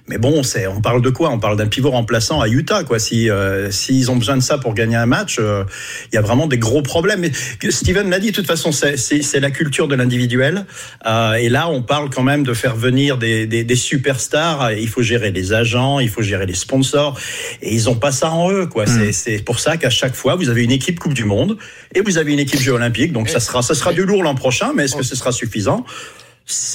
Mais 0.07 0.17
bon, 0.17 0.41
c'est, 0.43 0.67
on 0.67 0.79
parle 0.79 1.01
de 1.01 1.09
quoi? 1.09 1.31
On 1.31 1.39
parle 1.39 1.57
d'un 1.57 1.67
pivot 1.67 1.89
remplaçant 1.91 2.39
à 2.39 2.47
Utah, 2.47 2.83
quoi. 2.85 2.99
Si 2.99 3.29
euh, 3.29 3.71
s'ils 3.71 4.09
ont 4.09 4.15
besoin 4.15 4.37
de 4.37 4.43
ça 4.43 4.57
pour 4.57 4.73
gagner 4.73 4.95
un 4.95 5.05
match, 5.07 5.37
euh, 5.39 5.65
il 6.11 6.15
y 6.15 6.17
a 6.17 6.21
vraiment 6.21 6.47
des 6.47 6.59
gros 6.59 6.81
problèmes. 6.81 7.19
Mais 7.21 7.31
Steven 7.71 8.09
l'a 8.09 8.19
dit, 8.19 8.31
de 8.31 8.35
toute 8.35 8.47
façon, 8.47 8.71
c'est 8.71 8.95
c'est- 8.95 9.21
c'est 9.21 9.39
la 9.41 9.51
culture 9.51 9.89
de 9.89 9.95
l'individuel. 9.95 10.65
Euh, 11.05 11.33
et 11.33 11.49
là, 11.49 11.67
on 11.69 11.81
parle 11.81 12.09
quand 12.09 12.23
même 12.23 12.43
de 12.43 12.53
faire 12.53 12.75
venir 12.85 13.17
des, 13.17 13.47
des, 13.47 13.63
des 13.63 13.75
superstars. 13.75 14.71
Il 14.73 14.87
faut 14.87 15.01
gérer 15.01 15.31
les 15.31 15.53
agents, 15.53 15.99
il 15.99 16.09
faut 16.09 16.21
gérer 16.21 16.45
les 16.45 16.53
sponsors. 16.55 17.17
Et 17.61 17.73
ils 17.73 17.89
ont 17.89 17.95
pas 17.95 18.11
ça 18.11 18.29
en 18.31 18.51
eux, 18.51 18.67
quoi. 18.67 18.85
C'est- 18.85 19.11
C'est 19.11 19.39
pour 19.43 19.59
ça 19.59 19.77
qu'à 19.77 19.89
chaque 19.89 20.15
fois, 20.15 20.35
vous 20.35 20.49
avez 20.49 20.63
une 20.63 20.71
équipe 20.71 20.99
Coupe 20.99 21.13
du 21.13 21.25
Monde 21.25 21.57
et 21.95 22.01
vous 22.01 22.17
avez 22.17 22.31
une 22.33 22.39
équipe 22.39 22.59
Jeux 22.61 22.73
Olympiques. 22.73 23.11
Donc 23.13 23.29
ça 23.29 23.39
sera, 23.39 23.61
ça 23.61 23.73
sera 23.73 23.91
du 23.93 24.03
lourd 24.05 24.23
l'an 24.23 24.35
prochain. 24.35 24.71
Mais 24.75 24.83
est-ce 24.85 24.95
que 24.95 25.03
ce 25.03 25.15
sera 25.15 25.31
suffisant? 25.31 25.85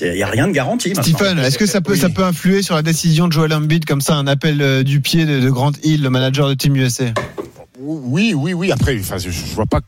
Il 0.03 0.17
y 0.17 0.23
a 0.25 0.27
rien 0.27 0.49
de 0.49 0.53
garanti. 0.53 0.93
Stephen, 0.97 1.39
est-ce 1.39 1.57
que 1.59 1.67
ça 1.67 1.81
peut, 1.81 1.95
ça 1.95 2.09
peut 2.09 2.25
influer 2.25 2.61
sur 2.62 2.75
la 2.75 2.83
décision 2.83 3.29
de 3.29 3.33
Joel 3.33 3.53
Embiid 3.55 3.85
comme 3.85 4.01
ça, 4.01 4.17
un 4.17 4.27
appel 4.27 4.61
euh, 4.62 4.83
du 4.83 5.01
pied 5.01 5.27
de, 5.27 5.39
de 5.39 5.49
Grant 5.49 5.71
Hill, 5.85 6.03
le 6.03 6.11
manager 6.11 6.49
de 6.49 6.55
Team 6.55 6.75
USA 6.75 7.05
Oui, 7.79 8.35
oui, 8.37 8.53
oui. 8.53 8.73
Après, 8.73 8.99
enfin, 8.99 9.19
je, 9.19 9.31
je 9.31 9.55
vois 9.55 9.67
pas. 9.67 9.81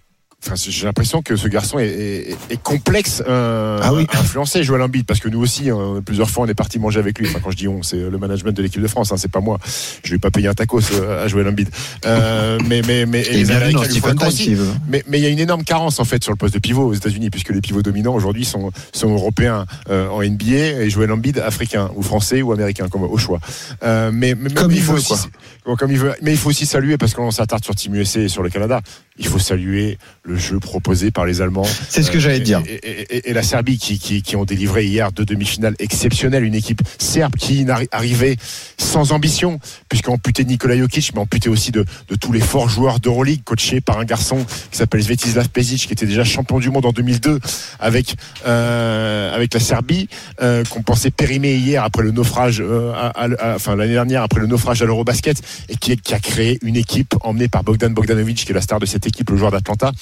Enfin, 0.45 0.55
j'ai 0.57 0.87
l'impression 0.87 1.23
que 1.23 1.37
ce 1.37 1.47
garçon 1.49 1.79
est, 1.79 1.87
est, 1.87 2.37
est 2.51 2.63
complexe 2.63 3.23
euh, 3.29 3.79
Ah 3.83 3.95
oui. 3.95 4.07
à 4.13 4.19
influencer 4.21 4.63
Joël 4.65 4.83
Embiid 4.83 5.07
parce 5.07 5.21
que 5.21 5.29
nous 5.29 5.41
aussi 5.41 5.71
euh, 5.71 6.01
plusieurs 6.01 6.31
fois 6.31 6.45
on 6.45 6.49
est 6.49 6.55
parti 6.55 6.79
manger 6.81 6.99
avec 6.99 7.19
lui. 7.19 7.29
Enfin 7.29 7.39
quand 7.43 7.51
je 7.53 7.57
dis 7.57 7.69
on, 7.69 7.83
c'est 7.83 7.97
le 7.97 8.19
management 8.19 8.53
de 8.53 8.63
l'équipe 8.63 8.83
de 8.83 8.89
France, 8.89 9.13
hein, 9.13 9.17
c'est 9.17 9.31
pas 9.31 9.41
moi. 9.41 9.59
Je 10.03 10.11
lui 10.11 10.17
ai 10.17 10.19
pas 10.19 10.31
payé 10.31 10.49
un 10.49 10.55
tacos 10.55 10.81
euh, 10.95 11.25
à 11.25 11.29
Joël 11.29 11.47
Embiid. 11.49 11.69
Euh, 12.07 12.59
mais 12.69 12.83
mais 12.87 13.07
mais 13.07 13.21
et 13.21 13.29
Et 13.35 13.37
les 13.39 13.45
bienvenue 13.45 13.73
dans 13.75 13.81
Américains 13.81 13.93
lui 13.95 14.01
font 14.01 14.09
Stephen 14.09 14.19
Time, 14.19 14.29
aussi. 14.29 14.43
s'il 14.45 14.57
veut. 14.57 14.73
Mais 14.89 15.05
mais 15.07 15.19
il 15.21 15.23
y 15.23 15.27
a 15.27 15.31
une 15.31 15.39
énorme 15.39 15.63
carence 15.65 16.01
en 16.01 16.05
fait 16.05 16.23
sur 16.25 16.33
le 16.33 16.37
poste 16.37 16.55
de 16.55 16.59
pivot 16.59 16.87
aux 16.89 16.95
États-Unis 16.95 17.31
puisque 17.31 17.51
les 17.51 17.61
pivots 17.61 17.83
dominants 17.83 18.15
aujourd'hui 18.15 18.45
sont 18.45 18.73
sont 18.93 19.11
européens 19.13 19.65
en 19.91 20.23
NBA 20.23 20.83
et 20.83 20.91
Joël 20.91 21.13
Embiid 21.13 21.39
africain 21.39 21.91
ou 21.95 22.03
français 22.03 22.43
ou 22.43 22.53
américain 22.53 22.89
comme 22.89 23.05
au 23.05 23.17
choix. 23.19 23.39
Mais, 23.83 24.11
mais 24.35 24.51
Comme 24.55 24.73
mais 24.73 24.77
il 24.79 24.83
faut 24.83 24.93
veut, 24.93 24.99
aussi, 24.99 25.09
quoi. 25.09 25.19
Bon, 25.65 25.77
comme 25.77 25.91
il 25.93 25.99
veut. 25.99 26.13
Mais 26.23 26.33
il 26.33 26.37
faut 26.37 26.51
aussi 26.51 26.67
saluer 26.67 26.97
parce 26.99 27.15
qu'on 27.15 27.31
s'attarde 27.31 27.65
sur 27.65 27.75
Team 27.75 27.95
USA 27.95 28.21
et 28.21 28.29
sur 28.29 28.43
le 28.43 28.51
Canada. 28.51 28.81
Il 29.19 29.27
faut 29.27 29.39
saluer 29.39 29.99
le 30.25 30.37
jeu 30.37 30.59
proposé 30.59 31.11
par 31.11 31.27
les 31.27 31.43
Allemands. 31.43 31.67
C'est 31.89 32.03
ce 32.03 32.11
que 32.11 32.17
Euh, 32.17 32.21
j'allais 32.21 32.41
dire. 32.41 32.63
Et, 32.67 32.75
et- 32.75 33.17
et- 33.17 33.31
et 33.31 33.33
la 33.35 33.43
Serbie 33.43 33.77
qui, 33.77 33.99
qui, 33.99 34.23
qui 34.23 34.37
ont 34.37 34.45
délivré 34.45 34.87
hier 34.87 35.13
deux 35.13 35.25
demi-finales 35.27 35.75
exceptionnelles. 35.79 36.45
Une 36.45 36.55
équipe 36.55 36.81
serbe 36.99 37.35
qui 37.37 37.67
arrivait 37.93 38.37
sans 38.79 39.13
ambition, 39.13 39.61
puisqu'on 39.91 40.15
amputé 40.15 40.45
Nikola 40.45 40.77
Jokic, 40.79 41.13
mais 41.15 41.21
amputé 41.21 41.49
aussi 41.51 41.73
de, 41.73 41.85
de 42.09 42.15
tous 42.15 42.33
les 42.33 42.41
forts 42.41 42.69
joueurs 42.69 43.01
d'Euroleague, 43.01 43.43
coachés 43.45 43.81
par 43.81 43.99
un 43.99 44.05
garçon 44.05 44.45
qui 44.71 44.79
s'appelle 44.79 45.03
Svetislav 45.03 45.49
Pezic, 45.51 45.87
qui 45.87 45.93
était 45.93 46.07
déjà 46.07 46.25
champion 46.25 46.59
du 46.59 46.71
monde 46.71 46.87
en 46.87 46.93
2002 46.93 47.39
avec, 47.81 48.15
euh, 48.47 49.35
avec 49.35 49.53
la 49.55 49.61
Serbie, 49.61 50.09
euh, 50.41 50.65
qu'on 50.65 50.83
pensait 50.83 51.11
périmé 51.11 51.55
hier 51.55 51.85
après 51.85 52.03
le 52.03 52.11
naufrage, 52.13 52.61
euh, 52.61 52.93
à- 52.95 53.09
à- 53.09 53.53
à- 53.53 53.55
enfin 53.57 53.77
l'année 53.77 53.93
dernière 53.93 54.23
après 54.23 54.41
le 54.41 54.47
naufrage 54.47 54.81
à 54.83 54.87
l'Eurobasket, 54.87 55.37
et 55.69 55.77
qui, 55.77 55.97
qui 55.97 56.15
a 56.15 56.19
créé 56.19 56.59
une 56.63 56.77
équipe 56.77 57.15
emmenée 57.23 57.49
par 57.49 57.65
Bogdan 57.65 57.93
Bogdanovic, 57.93 58.45
qui 58.45 58.51
est 58.53 58.55
la 58.55 58.61
star 58.61 58.79
de 58.81 58.87
cette 58.87 59.07
équipe, 59.07 59.12
le 59.31 59.37
joueur 59.37 59.51
d'Atlanta, 59.51 59.93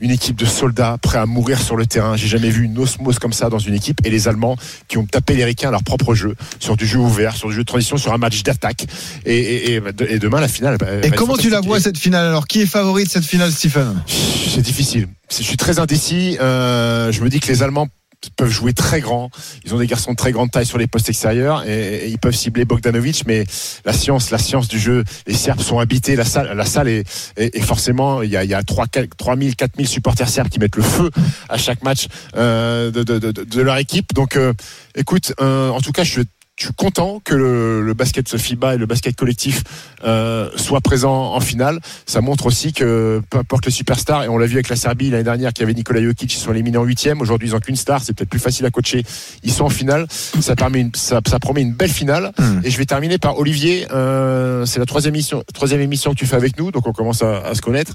une 0.00 0.10
équipe 0.10 0.36
de 0.36 0.44
soldats 0.44 0.98
prêts 1.00 1.18
à 1.18 1.26
mourir 1.26 1.60
sur 1.60 1.76
le 1.76 1.86
terrain. 1.86 2.16
J'ai 2.16 2.26
jamais 2.26 2.50
vu 2.50 2.64
une 2.64 2.78
osmose 2.78 3.18
comme 3.18 3.32
ça 3.32 3.48
dans 3.48 3.58
une 3.58 3.74
équipe. 3.74 4.00
Et 4.04 4.10
les 4.10 4.28
Allemands 4.28 4.56
qui 4.88 4.98
ont 4.98 5.06
tapé 5.06 5.34
les 5.34 5.44
Ricains 5.44 5.68
à 5.68 5.70
leur 5.70 5.82
propre 5.82 6.14
jeu, 6.14 6.34
sur 6.58 6.76
du 6.76 6.86
jeu 6.86 6.98
ouvert, 6.98 7.36
sur 7.36 7.48
du 7.48 7.54
jeu 7.54 7.62
de 7.62 7.66
transition, 7.66 7.96
sur 7.96 8.12
un 8.12 8.18
match 8.18 8.42
d'attaque. 8.42 8.86
Et, 9.24 9.36
et, 9.36 9.74
et, 9.76 9.82
et 10.08 10.18
demain, 10.18 10.40
la 10.40 10.48
finale. 10.48 10.76
va 10.80 10.94
Et 10.94 11.06
être 11.06 11.14
comment 11.14 11.36
tu 11.36 11.50
la 11.50 11.60
vois 11.60 11.80
cette 11.80 11.98
finale 11.98 12.26
alors? 12.26 12.46
Qui 12.46 12.62
est 12.62 12.66
favori 12.66 13.04
de 13.04 13.08
cette 13.08 13.24
finale, 13.24 13.52
Stephen? 13.52 14.02
C'est 14.06 14.62
difficile. 14.62 15.08
Je 15.30 15.42
suis 15.42 15.56
très 15.56 15.78
indécis. 15.78 16.36
Euh, 16.40 17.10
je 17.12 17.22
me 17.22 17.28
dis 17.28 17.40
que 17.40 17.48
les 17.48 17.62
Allemands 17.62 17.88
peuvent 18.30 18.50
jouer 18.50 18.72
très 18.72 19.00
grand. 19.00 19.30
Ils 19.64 19.74
ont 19.74 19.78
des 19.78 19.86
garçons 19.86 20.12
de 20.12 20.16
très 20.16 20.32
grande 20.32 20.50
taille 20.50 20.66
sur 20.66 20.78
les 20.78 20.86
postes 20.86 21.08
extérieurs 21.08 21.66
et, 21.66 22.08
ils 22.08 22.18
peuvent 22.18 22.34
cibler 22.34 22.64
Bogdanovic. 22.64 23.24
Mais 23.26 23.44
la 23.84 23.92
science, 23.92 24.30
la 24.30 24.38
science 24.38 24.68
du 24.68 24.78
jeu, 24.78 25.04
les 25.26 25.34
Serbes 25.34 25.60
sont 25.60 25.78
habités. 25.78 26.16
La 26.16 26.24
salle, 26.24 26.56
la 26.56 26.64
salle 26.64 26.88
est, 26.88 27.04
est, 27.36 27.60
forcément, 27.60 28.22
il 28.22 28.30
y 28.30 28.36
a, 28.36 28.44
il 28.44 28.50
y 28.50 28.54
a 28.54 28.62
3, 28.62 28.86
3 29.16 29.36
000, 29.36 29.50
4 29.56 29.76
000 29.76 29.88
supporters 29.88 30.28
serbes 30.28 30.48
qui 30.48 30.58
mettent 30.58 30.76
le 30.76 30.82
feu 30.82 31.10
à 31.48 31.58
chaque 31.58 31.82
match 31.82 32.06
euh, 32.36 32.90
de, 32.90 33.02
de, 33.02 33.18
de, 33.18 33.62
leur 33.62 33.76
équipe. 33.76 34.12
Donc, 34.14 34.36
euh, 34.36 34.52
écoute, 34.94 35.32
euh, 35.40 35.70
en 35.70 35.80
tout 35.80 35.92
cas, 35.92 36.04
je 36.04 36.20
je 36.56 36.66
suis 36.66 36.74
content 36.74 37.20
que 37.24 37.34
le, 37.34 37.82
le, 37.82 37.94
basket 37.94 38.36
FIBA 38.36 38.74
et 38.74 38.78
le 38.78 38.86
basket 38.86 39.16
collectif 39.16 39.64
euh, 40.04 40.48
soient 40.54 40.80
présents 40.80 41.34
en 41.34 41.40
finale. 41.40 41.80
Ça 42.06 42.20
montre 42.20 42.46
aussi 42.46 42.72
que 42.72 43.20
peu 43.28 43.38
importe 43.38 43.66
les 43.66 43.72
superstars, 43.72 44.22
et 44.22 44.28
on 44.28 44.38
l'a 44.38 44.46
vu 44.46 44.54
avec 44.54 44.68
la 44.68 44.76
Serbie 44.76 45.10
l'année 45.10 45.24
dernière 45.24 45.52
qui 45.52 45.64
avait 45.64 45.74
Nikola 45.74 46.00
Jokic, 46.00 46.32
ils 46.32 46.38
sont 46.38 46.52
éliminés 46.52 46.78
en 46.78 46.84
huitième. 46.84 47.20
Aujourd'hui, 47.20 47.48
ils 47.48 47.56
ont 47.56 47.58
qu'une 47.58 47.74
star, 47.74 48.02
c'est 48.04 48.12
peut-être 48.12 48.28
plus 48.28 48.38
facile 48.38 48.66
à 48.66 48.70
coacher. 48.70 49.02
Ils 49.42 49.50
sont 49.52 49.64
en 49.64 49.68
finale. 49.68 50.06
Ça, 50.10 50.54
permet 50.54 50.80
une, 50.80 50.94
ça, 50.94 51.20
ça 51.26 51.40
promet 51.40 51.62
une 51.62 51.72
belle 51.72 51.90
finale. 51.90 52.32
Mmh. 52.38 52.60
Et 52.62 52.70
je 52.70 52.78
vais 52.78 52.86
terminer 52.86 53.18
par 53.18 53.36
Olivier. 53.38 53.86
Euh, 53.90 54.64
c'est 54.64 54.78
la 54.78 54.86
troisième 54.86 55.14
émission, 55.14 55.42
troisième 55.52 55.80
émission 55.80 56.12
que 56.12 56.18
tu 56.18 56.26
fais 56.26 56.36
avec 56.36 56.56
nous, 56.56 56.70
donc 56.70 56.86
on 56.86 56.92
commence 56.92 57.22
à, 57.22 57.38
à 57.38 57.54
se 57.54 57.62
connaître. 57.62 57.94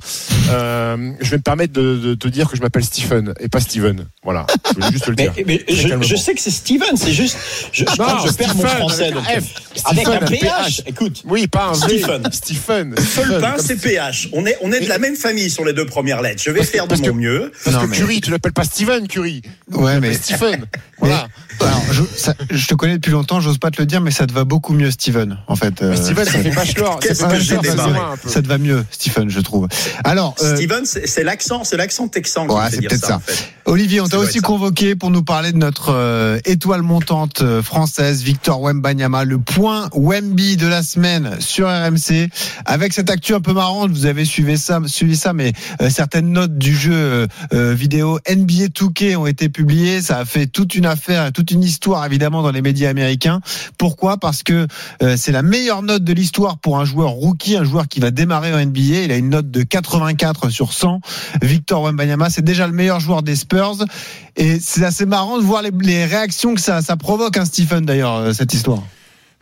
Euh, 0.49 1.13
je 1.21 1.31
vais 1.31 1.37
me 1.37 1.43
permettre 1.43 1.71
de, 1.71 1.95
de 1.95 2.13
te 2.13 2.27
dire 2.27 2.49
que 2.49 2.57
je 2.57 2.61
m'appelle 2.61 2.83
Stephen 2.83 3.33
et 3.39 3.47
pas 3.47 3.61
Steven. 3.61 4.05
Voilà. 4.23 4.45
Je 4.67 4.73
voulais 4.75 4.91
juste 4.91 5.05
te 5.05 5.09
le 5.11 5.15
dire. 5.15 5.33
Mais, 5.37 5.43
mais 5.47 5.73
je, 5.73 6.01
je, 6.01 6.15
sais 6.17 6.33
que 6.33 6.41
c'est 6.41 6.51
Steven, 6.51 6.97
c'est 6.97 7.13
juste. 7.13 7.37
Je, 7.71 7.85
je, 7.85 8.01
non, 8.01 8.19
je 8.25 8.33
perds 8.33 8.48
mon 8.55 8.65
français. 8.67 9.11
Donc, 9.11 9.23
F. 9.23 9.27
avec 9.85 10.05
Stephen, 10.07 10.23
un 10.23 10.25
PH. 10.27 10.81
Écoute. 10.87 11.21
Oui, 11.25 11.47
pas 11.47 11.65
un 11.67 11.87
V. 11.87 11.99
Stephen. 11.99 12.23
Stephen. 12.31 12.95
Seul 12.97 13.39
pain, 13.41 13.55
c'est 13.59 13.75
PH. 13.75 14.29
On 14.33 14.45
est, 14.45 14.57
on 14.61 14.71
est 14.71 14.81
de 14.81 14.89
la 14.89 14.97
même 14.99 15.15
famille 15.15 15.49
sur 15.49 15.65
les 15.65 15.73
deux 15.73 15.85
premières 15.85 16.21
lettres. 16.21 16.41
Je 16.45 16.51
vais 16.51 16.63
faire 16.63 16.87
de 16.87 16.95
mon 16.95 17.01
que- 17.03 17.09
mieux. 17.11 17.51
Parce 17.63 17.75
Non, 17.75 17.83
que 17.83 17.87
mais- 17.87 17.97
Curie, 17.97 18.21
tu 18.21 18.31
l'appelles 18.31 18.53
pas 18.53 18.63
Steven 18.63 19.07
Curie. 19.07 19.41
Ouais, 19.71 19.99
mais- 19.99 20.13
Stephen. 20.13 20.65
Voilà. 21.01 21.29
Alors, 21.61 21.81
je, 21.93 22.03
ça- 22.17 22.33
je 22.51 22.67
te 22.67 22.73
connais 22.75 22.95
depuis 22.95 23.11
longtemps, 23.11 23.39
j'ose 23.39 23.57
pas 23.57 23.71
te 23.71 23.81
le 23.81 23.85
dire, 23.85 24.01
mais 24.01 24.11
ça 24.11 24.27
te 24.27 24.33
va 24.33 24.43
beaucoup 24.43 24.73
mieux, 24.73 24.91
Steven. 24.91 25.37
En 25.47 25.55
fait, 25.55 25.81
Euh, 25.81 25.91
Mais 25.91 25.95
Steven, 25.95 26.25
ça 26.25 26.31
fait 26.39 26.49
bachelor. 26.51 26.99
C'est 27.01 27.21
bachelor, 27.21 27.63
ça 28.27 28.41
te 28.41 28.47
va 28.47 28.57
mieux, 28.57 28.85
Stephen, 28.91 29.29
je 29.29 29.39
trouve. 29.39 29.69
Alors, 30.03 30.35
euh, 30.43 30.57
Steven, 30.57 30.83
c'est 30.85 31.23
l'accent, 31.23 31.63
c'est 31.63 31.77
l'accent 31.77 32.09
texan 32.09 32.47
qui 32.47 32.53
Ouais, 32.53 32.63
c'est 32.69 32.77
peut-être 32.81 32.99
ça, 32.99 33.07
ça. 33.07 33.15
en 33.15 33.19
fait. 33.21 33.47
Olivier, 33.63 34.01
on 34.01 34.07
t'a 34.09 34.17
aussi 34.17 34.39
convoqué 34.39 34.95
pour 34.95 35.09
nous 35.09 35.23
parler 35.23 35.53
de 35.53 35.57
notre 35.57 35.93
euh, 35.93 36.39
étoile 36.43 36.81
montante 36.81 37.43
euh, 37.43 37.61
française, 37.63 38.23
Victor 38.23 38.38
Wembanyama, 38.47 39.25
le 39.25 39.39
point 39.39 39.89
Wemby 39.93 40.57
de 40.57 40.67
la 40.67 40.83
semaine 40.83 41.37
sur 41.39 41.67
RMC. 41.67 42.29
Avec 42.65 42.93
cette 42.93 43.09
actu 43.09 43.33
un 43.33 43.41
peu 43.41 43.53
marrante, 43.53 43.91
vous 43.91 44.05
avez 44.05 44.25
suivi 44.25 44.57
ça, 44.57 44.79
suivi 44.85 45.15
ça, 45.15 45.33
mais 45.33 45.53
euh, 45.81 45.89
certaines 45.89 46.31
notes 46.31 46.57
du 46.57 46.75
jeu 46.75 46.93
euh, 46.93 47.27
euh, 47.53 47.73
vidéo 47.73 48.19
NBA 48.29 48.67
2K 48.67 49.15
ont 49.15 49.27
été 49.27 49.49
publiées. 49.49 50.01
Ça 50.01 50.19
a 50.19 50.25
fait 50.25 50.47
toute 50.47 50.75
une 50.75 50.85
affaire, 50.85 51.31
toute 51.31 51.51
une 51.51 51.63
histoire 51.63 52.05
évidemment 52.05 52.41
dans 52.41 52.51
les 52.51 52.61
médias 52.61 52.89
américains. 52.89 53.41
Pourquoi? 53.77 54.17
Parce 54.17 54.43
que 54.43 54.67
euh, 55.03 55.15
c'est 55.17 55.31
la 55.31 55.41
meilleure 55.41 55.81
note 55.81 56.03
de 56.03 56.13
l'histoire 56.13 56.57
pour 56.57 56.79
un 56.79 56.85
joueur 56.85 57.11
rookie, 57.11 57.57
un 57.57 57.63
joueur 57.63 57.87
qui 57.87 57.99
va 57.99 58.11
démarrer 58.11 58.53
en 58.53 58.65
NBA. 58.65 59.03
Il 59.03 59.11
a 59.11 59.17
une 59.17 59.29
note 59.29 59.51
de 59.51 59.63
84 59.63 60.49
sur 60.49 60.73
100. 60.73 61.01
Victor 61.41 61.83
Wembanyama, 61.83 62.29
c'est 62.29 62.43
déjà 62.43 62.67
le 62.67 62.73
meilleur 62.73 62.99
joueur 62.99 63.23
des 63.23 63.35
Spurs. 63.35 63.85
Et 64.35 64.59
c'est 64.61 64.85
assez 64.85 65.05
marrant 65.05 65.37
de 65.37 65.43
voir 65.43 65.61
les, 65.61 65.71
les 65.81 66.05
réactions 66.05 66.55
que 66.55 66.61
ça, 66.61 66.81
ça 66.81 66.95
provoque, 66.95 67.35
hein, 67.37 67.45
Stephen, 67.45 67.85
d'ailleurs, 67.85 68.15
euh, 68.15 68.28
cette 68.33 68.53
histoire. 68.53 68.83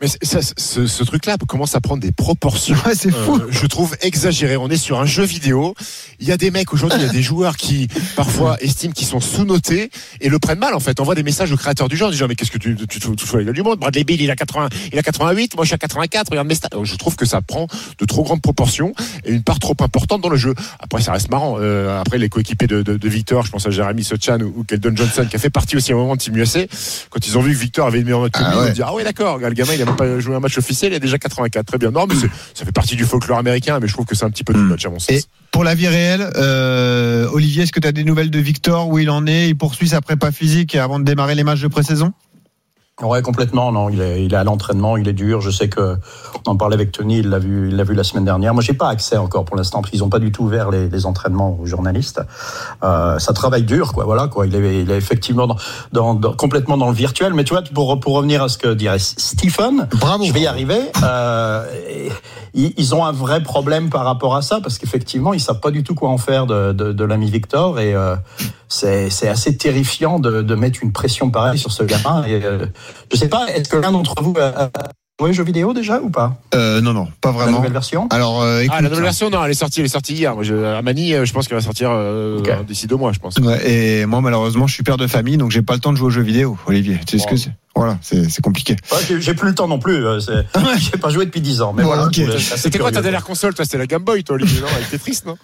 Mais 0.00 0.06
ça, 0.22 0.38
ce, 0.56 0.86
ce 0.86 1.02
truc-là 1.04 1.36
commence 1.48 1.74
à 1.74 1.80
prendre 1.80 2.00
des 2.00 2.12
proportions. 2.12 2.76
Ouais, 2.86 2.94
c'est 2.94 3.10
fou. 3.10 3.36
euh, 3.36 3.48
je 3.50 3.66
trouve 3.66 3.96
exagéré. 4.00 4.56
On 4.56 4.68
est 4.68 4.76
sur 4.76 5.00
un 5.00 5.06
jeu 5.06 5.24
vidéo. 5.24 5.74
Il 6.20 6.28
y 6.28 6.32
a 6.32 6.36
des 6.36 6.50
mecs 6.52 6.72
aujourd'hui, 6.72 6.98
il 7.00 7.06
y 7.06 7.08
a 7.08 7.12
des 7.12 7.22
joueurs 7.22 7.56
qui 7.56 7.88
parfois 8.14 8.56
estiment 8.60 8.92
qu'ils 8.92 9.08
sont 9.08 9.20
sous-notés 9.20 9.90
et 10.20 10.28
le 10.28 10.38
prennent 10.38 10.58
mal 10.60 10.74
en 10.74 10.80
fait. 10.80 11.00
On 11.00 11.04
voit 11.04 11.16
des 11.16 11.22
messages 11.24 11.50
au 11.50 11.56
créateur 11.56 11.88
du 11.88 11.96
genre 11.96 12.10
disant 12.12 12.26
mais 12.28 12.36
qu'est-ce 12.36 12.50
que 12.52 12.58
tu 12.58 12.76
tu, 12.76 12.86
tu, 12.86 13.00
tu 13.16 13.44
gueule 13.44 13.52
du 13.52 13.62
monde? 13.62 13.80
Bradley 13.80 14.04
Bill 14.04 14.20
il 14.20 14.30
a 14.30 14.36
80 14.36 14.68
il 14.92 14.98
a 14.98 15.02
88, 15.02 15.56
moi 15.56 15.64
je 15.64 15.68
suis 15.68 15.74
à 15.74 15.78
84. 15.78 16.30
Regarde 16.30 16.46
mes 16.46 16.54
stats. 16.54 16.68
Je 16.82 16.94
trouve 16.94 17.16
que 17.16 17.26
ça 17.26 17.40
prend 17.40 17.66
de 17.98 18.04
trop 18.04 18.22
grandes 18.22 18.42
proportions 18.42 18.92
et 19.24 19.32
une 19.32 19.42
part 19.42 19.58
trop 19.58 19.76
importante 19.80 20.20
dans 20.20 20.28
le 20.28 20.36
jeu. 20.36 20.54
Après 20.78 21.02
ça 21.02 21.10
reste 21.12 21.30
marrant. 21.30 21.56
Euh, 21.58 22.00
après 22.00 22.18
les 22.18 22.28
coéquipiers 22.28 22.68
de, 22.68 22.82
de, 22.82 22.96
de 22.96 23.08
Victor, 23.08 23.44
je 23.46 23.50
pense 23.50 23.66
à 23.66 23.70
Jeremy 23.70 24.04
Sochan 24.04 24.38
ou, 24.42 24.52
ou 24.60 24.64
Keldon 24.64 24.94
Johnson 24.94 25.26
qui 25.28 25.34
a 25.34 25.38
fait 25.40 25.50
partie 25.50 25.76
aussi 25.76 25.90
à 25.92 25.96
un 25.96 25.98
moment 25.98 26.14
de 26.14 26.20
Team 26.20 26.36
USA. 26.36 26.60
Quand 27.10 27.26
ils 27.26 27.36
ont 27.36 27.40
vu 27.42 27.52
que 27.52 27.58
Victor 27.58 27.86
avait 27.88 27.98
une 27.98 28.04
meilleure 28.04 28.20
note 28.20 28.32
que 28.32 28.40
Ah 28.44 28.50
lui, 28.52 28.58
ils 28.66 28.70
ont 28.70 28.74
dit 28.74 28.82
ah 28.84 28.94
ouais 28.94 29.02
d'accord. 29.04 29.38
Le 29.38 29.50
gamin 29.50 29.72
il 29.74 29.82
a 29.82 29.87
même 29.88 29.96
pas 29.96 30.20
joué 30.20 30.34
un 30.34 30.40
match 30.40 30.56
officiel, 30.58 30.92
il 30.92 30.96
a 30.96 30.98
déjà 30.98 31.18
84. 31.18 31.66
Très 31.66 31.78
bien. 31.78 31.90
Non 31.90 32.06
mais 32.06 32.14
ça 32.54 32.64
fait 32.64 32.72
partie 32.72 32.96
du 32.96 33.04
folklore 33.04 33.38
américain, 33.38 33.78
mais 33.80 33.88
je 33.88 33.92
trouve 33.92 34.06
que 34.06 34.14
c'est 34.14 34.24
un 34.24 34.30
petit 34.30 34.44
peu 34.44 34.52
du 34.52 34.60
match 34.60 34.84
à 34.86 34.90
mon 34.90 34.98
sens. 34.98 35.10
Et 35.10 35.22
pour 35.50 35.64
la 35.64 35.74
vie 35.74 35.88
réelle, 35.88 36.30
euh, 36.36 37.28
Olivier, 37.32 37.64
est-ce 37.64 37.72
que 37.72 37.80
tu 37.80 37.88
as 37.88 37.92
des 37.92 38.04
nouvelles 38.04 38.30
de 38.30 38.38
Victor 38.38 38.88
Où 38.88 38.98
il 38.98 39.10
en 39.10 39.26
est 39.26 39.48
Il 39.48 39.56
poursuit 39.56 39.88
sa 39.88 40.00
prépa 40.00 40.30
physique 40.30 40.74
avant 40.74 40.98
de 40.98 41.04
démarrer 41.04 41.34
les 41.34 41.44
matchs 41.44 41.60
de 41.60 41.68
pré-saison? 41.68 42.12
Ouais, 43.00 43.22
complètement. 43.22 43.70
Non, 43.70 43.88
il 43.90 44.00
est, 44.00 44.24
il 44.24 44.34
est 44.34 44.36
à 44.36 44.42
l'entraînement, 44.42 44.96
il 44.96 45.06
est 45.06 45.12
dur. 45.12 45.40
Je 45.40 45.50
sais 45.50 45.68
que 45.68 45.96
on 46.46 46.50
en 46.50 46.56
parlait 46.56 46.74
avec 46.74 46.90
Tony, 46.90 47.18
il 47.18 47.28
l'a 47.30 47.38
vu, 47.38 47.68
il 47.68 47.76
l'a 47.76 47.84
vu 47.84 47.94
la 47.94 48.02
semaine 48.02 48.24
dernière. 48.24 48.54
Moi, 48.54 48.62
j'ai 48.62 48.72
pas 48.72 48.88
accès 48.88 49.16
encore 49.16 49.44
pour 49.44 49.56
l'instant 49.56 49.80
parce 49.80 49.90
qu'ils 49.92 50.02
ont 50.02 50.08
pas 50.08 50.18
du 50.18 50.32
tout 50.32 50.42
ouvert 50.44 50.70
les, 50.70 50.88
les 50.88 51.06
entraînements 51.06 51.56
aux 51.60 51.66
journalistes. 51.66 52.20
Euh, 52.82 53.18
ça 53.20 53.32
travaille 53.32 53.62
dur, 53.62 53.92
quoi. 53.92 54.04
Voilà, 54.04 54.26
quoi. 54.26 54.46
Il 54.48 54.54
est, 54.56 54.82
il 54.82 54.90
est 54.90 54.96
effectivement 54.96 55.46
dans, 55.46 55.56
dans, 55.92 56.14
dans- 56.14 56.32
complètement 56.32 56.76
dans 56.76 56.88
le 56.88 56.94
virtuel. 56.94 57.34
Mais 57.34 57.44
tu 57.44 57.54
vois, 57.54 57.62
pour, 57.62 58.00
pour 58.00 58.14
revenir 58.14 58.42
à 58.42 58.48
ce 58.48 58.58
que 58.58 58.74
dirait 58.74 58.98
Stephen, 58.98 59.86
Bravo. 59.92 60.24
je 60.24 60.32
vais 60.32 60.40
y 60.40 60.46
arriver. 60.48 60.80
Euh, 61.04 61.64
ils, 62.58 62.72
ils 62.76 62.94
ont 62.94 63.04
un 63.04 63.12
vrai 63.12 63.42
problème 63.42 63.88
par 63.88 64.04
rapport 64.04 64.34
à 64.36 64.42
ça 64.42 64.60
parce 64.60 64.78
qu'effectivement, 64.78 65.32
ils 65.34 65.40
savent 65.40 65.60
pas 65.60 65.70
du 65.70 65.82
tout 65.82 65.94
quoi 65.94 66.10
en 66.10 66.18
faire 66.18 66.46
de, 66.46 66.72
de, 66.72 66.92
de 66.92 67.04
l'ami 67.04 67.30
Victor 67.30 67.78
et 67.80 67.94
euh, 67.94 68.16
c'est 68.68 69.08
c'est 69.10 69.28
assez 69.28 69.56
terrifiant 69.56 70.18
de, 70.18 70.42
de 70.42 70.54
mettre 70.54 70.80
une 70.82 70.92
pression 70.92 71.30
pareille 71.30 71.58
sur 71.58 71.72
ce 71.72 71.82
gamin. 71.84 72.24
Et, 72.24 72.40
euh, 72.44 72.66
je 73.12 73.16
sais 73.16 73.28
pas, 73.28 73.46
est-ce 73.54 73.68
que 73.68 73.76
l'un 73.76 73.92
d'entre 73.92 74.14
vous 74.22 74.34
a, 74.40 74.70
aux 75.20 75.32
jeux 75.32 75.42
vidéo 75.44 75.72
déjà 75.72 76.00
ou 76.00 76.10
pas? 76.10 76.36
Euh, 76.54 76.80
Non, 76.80 76.92
non, 76.92 77.08
pas 77.20 77.30
La 77.30 77.34
vraiment. 77.38 77.56
nouvelle 77.58 77.72
version? 77.72 78.06
Alors, 78.10 78.40
euh, 78.42 78.60
écoute, 78.60 78.74
Ah, 78.78 78.82
la 78.82 78.88
nouvelle 78.88 79.04
version, 79.04 79.30
non, 79.30 79.44
elle 79.44 79.50
est 79.50 79.54
sortie, 79.54 79.80
elle 79.80 79.86
est 79.86 79.88
sortie 79.88 80.14
hier. 80.14 80.34
Moi, 80.34 80.44
je, 80.44 80.54
Amani, 80.54 81.14
euh, 81.14 81.24
je 81.24 81.32
pense 81.32 81.48
qu'elle 81.48 81.58
va 81.58 81.62
sortir 81.64 81.90
euh, 81.92 82.40
d'ici 82.66 82.86
deux 82.86 82.96
mois, 82.96 83.12
je 83.12 83.18
pense. 83.18 83.36
Ouais, 83.38 83.68
et 83.68 84.06
moi, 84.06 84.20
malheureusement, 84.20 84.66
je 84.68 84.74
suis 84.74 84.84
père 84.84 84.96
de 84.96 85.06
famille, 85.08 85.36
donc 85.36 85.50
j'ai 85.50 85.62
pas 85.62 85.74
le 85.74 85.80
temps 85.80 85.90
de 85.92 85.96
jouer 85.96 86.06
aux 86.06 86.10
jeux 86.10 86.22
vidéo, 86.22 86.56
Olivier. 86.66 87.00
Tu 87.06 87.18
sais 87.18 87.24
ce 87.24 87.28
que 87.28 87.36
c'est? 87.36 87.50
Voilà, 87.78 87.98
c'est 88.02 88.28
c'est 88.28 88.42
compliqué. 88.42 88.74
Ouais, 88.90 89.20
j'ai- 89.20 89.34
plus 89.34 89.48
le 89.48 89.54
temps 89.54 89.68
non 89.68 89.78
plus. 89.78 90.04
euh, 90.04 90.18
c'est- 90.18 90.44
J'ai 90.78 90.98
pas 90.98 91.10
joué 91.10 91.24
depuis 91.26 91.40
10 91.40 91.60
ans. 91.62 91.72
Mais 91.76 91.84
voilà. 91.84 92.08
C'était 92.38 92.78
quoi 92.78 92.90
ta 92.90 93.02
dernière 93.02 93.22
console, 93.24 93.54
toi? 93.54 93.64
C'était 93.64 93.78
la 93.78 93.86
Game 93.86 94.02
Boy, 94.02 94.24
toi, 94.24 94.34
Olivier, 94.34 94.60
non? 94.60 94.66
Avec 94.74 94.90
Tetris, 94.90 95.20
non? 95.24 95.36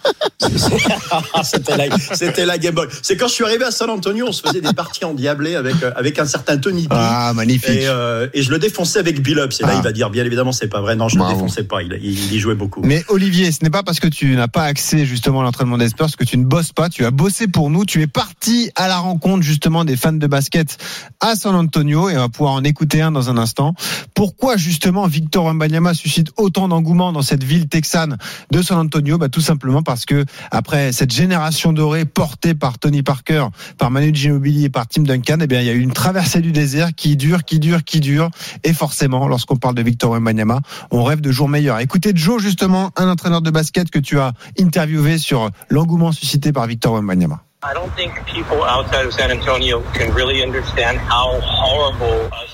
Ah, 1.11 1.43
C'était 1.43 1.77
la, 1.77 1.97
c'était 1.97 2.45
la 2.45 2.57
Game 2.57 2.75
Boy. 2.75 2.87
C'est 3.01 3.15
quand 3.17 3.27
je 3.27 3.33
suis 3.33 3.45
arrivé 3.45 3.63
à 3.63 3.71
San 3.71 3.89
Antonio, 3.89 4.25
on 4.27 4.31
se 4.31 4.41
faisait 4.41 4.61
des 4.61 4.73
parties 4.73 5.05
endiablées 5.05 5.55
avec, 5.55 5.81
euh, 5.83 5.91
avec 5.95 6.19
un 6.19 6.25
certain 6.25 6.57
Tony 6.57 6.83
P. 6.83 6.89
Ah, 6.91 7.31
magnifique. 7.33 7.69
Et, 7.69 7.87
euh, 7.87 8.27
et 8.33 8.41
je 8.41 8.51
le 8.51 8.59
défonçais 8.59 8.99
avec 8.99 9.21
Bill 9.21 9.37
Ups. 9.39 9.59
Et 9.59 9.63
là, 9.63 9.69
Ah. 9.73 9.75
il 9.77 9.83
va 9.83 9.91
dire, 9.91 10.09
bien 10.09 10.25
évidemment, 10.25 10.51
c'est 10.51 10.67
pas 10.67 10.81
vrai. 10.81 10.95
Non, 10.95 11.07
je 11.07 11.17
Bravo. 11.17 11.31
le 11.31 11.37
défonçais 11.37 11.63
pas. 11.63 11.81
Il, 11.83 11.93
il, 12.03 12.33
y 12.33 12.39
jouait 12.39 12.55
beaucoup. 12.55 12.81
Mais 12.83 13.03
Olivier, 13.07 13.51
ce 13.51 13.63
n'est 13.63 13.69
pas 13.69 13.83
parce 13.83 13.99
que 13.99 14.07
tu 14.07 14.35
n'as 14.35 14.47
pas 14.47 14.63
accès 14.63 15.05
justement 15.05 15.41
à 15.41 15.43
l'entraînement 15.43 15.77
des 15.77 15.89
Spurs 15.89 16.09
que 16.17 16.23
tu 16.25 16.37
ne 16.37 16.43
bosses 16.45 16.73
pas. 16.73 16.89
Tu 16.89 17.05
as 17.05 17.11
bossé 17.11 17.47
pour 17.47 17.69
nous. 17.69 17.85
Tu 17.85 18.01
es 18.01 18.07
parti 18.07 18.71
à 18.75 18.87
la 18.87 18.97
rencontre 18.97 19.43
justement 19.43 19.85
des 19.85 19.95
fans 19.95 20.11
de 20.13 20.27
basket 20.27 20.77
à 21.21 21.35
San 21.35 21.55
Antonio 21.55 22.09
et 22.09 22.17
va 22.25 22.29
pouvoir 22.29 22.53
en 22.53 22.63
écouter 22.63 23.01
un 23.01 23.11
dans 23.11 23.29
un 23.29 23.37
instant. 23.37 23.73
Pourquoi 24.13 24.57
justement 24.57 25.07
Victor 25.07 25.45
Wembanyama 25.45 25.93
suscite 25.93 26.31
autant 26.37 26.67
d'engouement 26.67 27.11
dans 27.11 27.21
cette 27.21 27.43
ville 27.43 27.67
texane 27.67 28.17
de 28.51 28.61
San 28.61 28.77
Antonio? 28.77 29.17
Bah, 29.17 29.29
Tout 29.29 29.41
simplement 29.41 29.83
parce 29.83 30.05
que 30.05 30.25
après 30.51 30.91
cette 30.91 31.13
génération 31.13 31.73
dorée 31.73 32.05
portée 32.05 32.53
par 32.53 32.79
Tony 32.79 33.03
Parker, 33.03 33.47
par 33.77 33.91
Manu 33.91 34.13
Ginobili 34.13 34.65
et 34.65 34.69
par 34.69 34.87
Tim 34.87 35.03
Duncan, 35.03 35.37
eh 35.41 35.47
bien 35.47 35.61
il 35.61 35.67
y 35.67 35.69
a 35.69 35.73
eu 35.73 35.79
une 35.79 35.93
traversée 35.93 36.41
du 36.41 36.51
désert 36.51 36.93
qui 36.95 37.15
dure, 37.15 37.43
qui 37.43 37.59
dure, 37.59 37.83
qui 37.83 37.99
dure. 37.99 38.29
Et 38.63 38.73
forcément, 38.73 39.27
lorsqu'on 39.27 39.57
parle 39.57 39.75
de 39.75 39.83
Victor 39.83 40.11
Wembanyama, 40.11 40.61
on 40.91 41.03
rêve 41.03 41.21
de 41.21 41.31
jours 41.31 41.49
meilleurs. 41.49 41.79
Écoutez 41.79 42.11
Joe, 42.15 42.41
justement, 42.41 42.91
un 42.95 43.09
entraîneur 43.09 43.41
de 43.41 43.51
basket 43.51 43.89
que 43.89 43.99
tu 43.99 44.19
as 44.19 44.33
interviewé 44.59 45.17
sur 45.17 45.49
l'engouement 45.69 46.11
suscité 46.11 46.51
par 46.51 46.67
Victor 46.67 46.93
Wembanyama. 46.93 47.44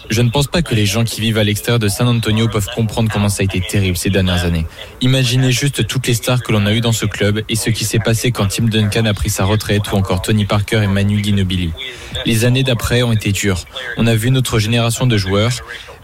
Je 0.09 0.21
ne 0.21 0.29
pense 0.29 0.47
pas 0.47 0.61
que 0.61 0.73
les 0.73 0.85
gens 0.85 1.03
qui 1.03 1.19
vivent 1.19 1.37
à 1.37 1.43
l'extérieur 1.43 1.79
de 1.79 1.89
San 1.89 2.07
Antonio 2.07 2.47
peuvent 2.47 2.69
comprendre 2.75 3.09
comment 3.11 3.27
ça 3.27 3.41
a 3.41 3.43
été 3.43 3.59
terrible 3.59 3.97
ces 3.97 4.09
dernières 4.09 4.45
années. 4.45 4.65
Imaginez 5.01 5.51
juste 5.51 5.85
toutes 5.85 6.07
les 6.07 6.13
stars 6.13 6.41
que 6.41 6.53
l'on 6.53 6.65
a 6.65 6.71
eues 6.71 6.79
dans 6.81 6.93
ce 6.93 7.05
club 7.05 7.41
et 7.49 7.55
ce 7.55 7.69
qui 7.69 7.83
s'est 7.83 7.99
passé 7.99 8.31
quand 8.31 8.47
Tim 8.47 8.65
Duncan 8.65 9.05
a 9.05 9.13
pris 9.13 9.29
sa 9.29 9.43
retraite 9.43 9.91
ou 9.91 9.95
encore 9.97 10.21
Tony 10.21 10.45
Parker 10.45 10.81
et 10.83 10.87
Manu 10.87 11.21
Ginobili. 11.21 11.73
Les 12.25 12.45
années 12.45 12.63
d'après 12.63 13.03
ont 13.03 13.11
été 13.11 13.33
dures. 13.33 13.65
On 13.97 14.07
a 14.07 14.15
vu 14.15 14.31
notre 14.31 14.59
génération 14.59 15.07
de 15.07 15.17
joueurs, 15.17 15.51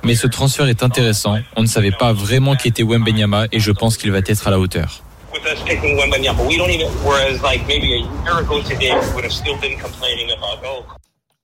mais 0.03 0.15
ce 0.15 0.27
transfert 0.27 0.67
est 0.67 0.83
intéressant. 0.83 1.37
On 1.55 1.61
ne 1.61 1.67
savait 1.67 1.91
pas 1.91 2.11
vraiment 2.11 2.55
qui 2.55 2.67
était 2.67 2.83
Wembenyama 2.83 3.45
et 3.53 3.59
je 3.59 3.71
pense 3.71 3.95
qu'il 3.95 4.11
va 4.11 4.17
être 4.19 4.47
à 4.47 4.51
la 4.51 4.59
hauteur. 4.59 5.01
Us 5.47 5.61
picking 5.63 5.97
Wembanyama. 5.97 6.47
We 6.47 6.57
don't 6.57 6.69
even. 6.69 6.91
Whereas 7.03 7.41
like 7.41 7.65
maybe 7.67 7.93
a 7.93 8.23
year 8.23 8.39
ago 8.39 8.61
today, 8.61 8.93
we 8.93 9.15
would 9.15 9.23
have 9.23 9.33
still 9.33 9.59
been 9.59 9.77
complaining 9.79 10.31
about 10.31 10.59
oh. 10.63 10.96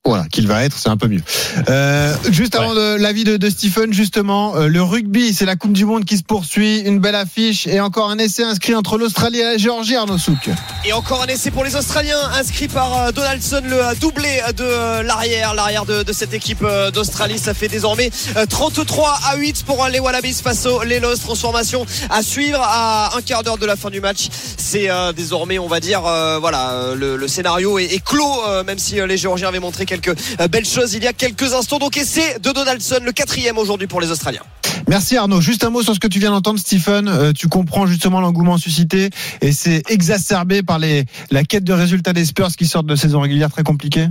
Voilà, 0.06 0.24
qu'il 0.30 0.46
va 0.46 0.64
être, 0.64 0.76
c'est 0.76 0.90
un 0.90 0.98
peu 0.98 1.08
mieux. 1.08 1.22
Euh, 1.70 2.14
juste 2.30 2.54
avant 2.56 2.74
de 2.74 2.96
l'avis 2.96 3.24
de, 3.24 3.38
de 3.38 3.48
Stephen, 3.48 3.90
justement, 3.94 4.54
euh, 4.54 4.66
le 4.68 4.82
rugby, 4.82 5.32
c'est 5.32 5.46
la 5.46 5.56
Coupe 5.56 5.72
du 5.72 5.86
Monde 5.86 6.04
qui 6.04 6.18
se 6.18 6.22
poursuit, 6.22 6.80
une 6.80 6.98
belle 6.98 7.14
affiche 7.14 7.66
et 7.66 7.80
encore 7.80 8.10
un 8.10 8.18
essai 8.18 8.42
inscrit 8.42 8.74
entre 8.74 8.98
l'Australie 8.98 9.38
et 9.38 9.44
la 9.44 9.56
Géorgie, 9.56 9.96
Arnaud 9.96 10.18
Souk. 10.18 10.50
Et 10.84 10.92
encore 10.92 11.22
un 11.22 11.26
essai 11.28 11.50
pour 11.50 11.64
les 11.64 11.74
Australiens, 11.74 12.18
inscrit 12.38 12.68
par 12.68 12.98
euh, 12.98 13.12
Donaldson, 13.12 13.62
le 13.64 13.82
euh, 13.82 13.94
doublé 13.98 14.42
de 14.54 14.62
euh, 14.62 15.02
l'arrière, 15.02 15.54
l'arrière 15.54 15.86
de, 15.86 16.02
de 16.02 16.12
cette 16.12 16.34
équipe 16.34 16.62
d'Australie. 16.92 17.38
Ça 17.38 17.54
fait 17.54 17.68
désormais 17.68 18.10
euh, 18.36 18.44
33 18.44 19.20
à 19.30 19.36
8 19.36 19.64
pour 19.64 19.86
les 19.90 20.00
Wallabies 20.00 20.34
face 20.34 20.66
aux 20.66 20.82
Lelos. 20.82 21.16
Transformation 21.16 21.86
à 22.10 22.22
suivre 22.22 22.60
à 22.60 23.16
un 23.16 23.22
quart 23.22 23.42
d'heure 23.42 23.56
de 23.56 23.64
la 23.64 23.76
fin 23.76 23.88
du 23.88 24.02
match. 24.02 24.28
C'est 24.58 24.90
euh, 24.90 25.14
désormais, 25.14 25.58
on 25.58 25.66
va 25.66 25.80
dire, 25.80 26.04
euh, 26.04 26.38
voilà, 26.38 26.92
le, 26.94 27.16
le 27.16 27.28
scénario 27.28 27.78
est, 27.78 27.84
est 27.84 28.04
clos, 28.04 28.42
même 28.66 28.78
si 28.78 28.96
les 28.96 29.16
Géorgiens 29.16 29.48
avaient 29.48 29.60
montré 29.60 29.86
quelques 29.98 30.16
euh, 30.40 30.48
belles 30.48 30.66
choses 30.66 30.94
il 30.94 31.02
y 31.02 31.06
a 31.06 31.12
quelques 31.12 31.52
instants. 31.54 31.78
Donc 31.78 31.96
essai 31.96 32.38
de 32.42 32.50
Donaldson, 32.52 32.98
le 33.04 33.12
quatrième 33.12 33.58
aujourd'hui 33.58 33.86
pour 33.86 34.00
les 34.00 34.10
Australiens. 34.10 34.42
Merci 34.88 35.16
Arnaud. 35.16 35.40
Juste 35.40 35.64
un 35.64 35.70
mot 35.70 35.82
sur 35.82 35.94
ce 35.94 36.00
que 36.00 36.08
tu 36.08 36.18
viens 36.18 36.30
d'entendre, 36.30 36.58
Stephen. 36.58 37.08
Euh, 37.08 37.32
tu 37.32 37.48
comprends 37.48 37.86
justement 37.86 38.20
l'engouement 38.20 38.58
suscité 38.58 39.10
et 39.40 39.52
c'est 39.52 39.82
exacerbé 39.90 40.62
par 40.62 40.78
les, 40.78 41.04
la 41.30 41.44
quête 41.44 41.64
de 41.64 41.72
résultats 41.72 42.12
des 42.12 42.24
Spurs 42.24 42.48
qui 42.56 42.66
sortent 42.66 42.86
de 42.86 42.96
saison 42.96 43.20
régulière 43.20 43.50
très 43.50 43.62
compliquée. 43.62 44.06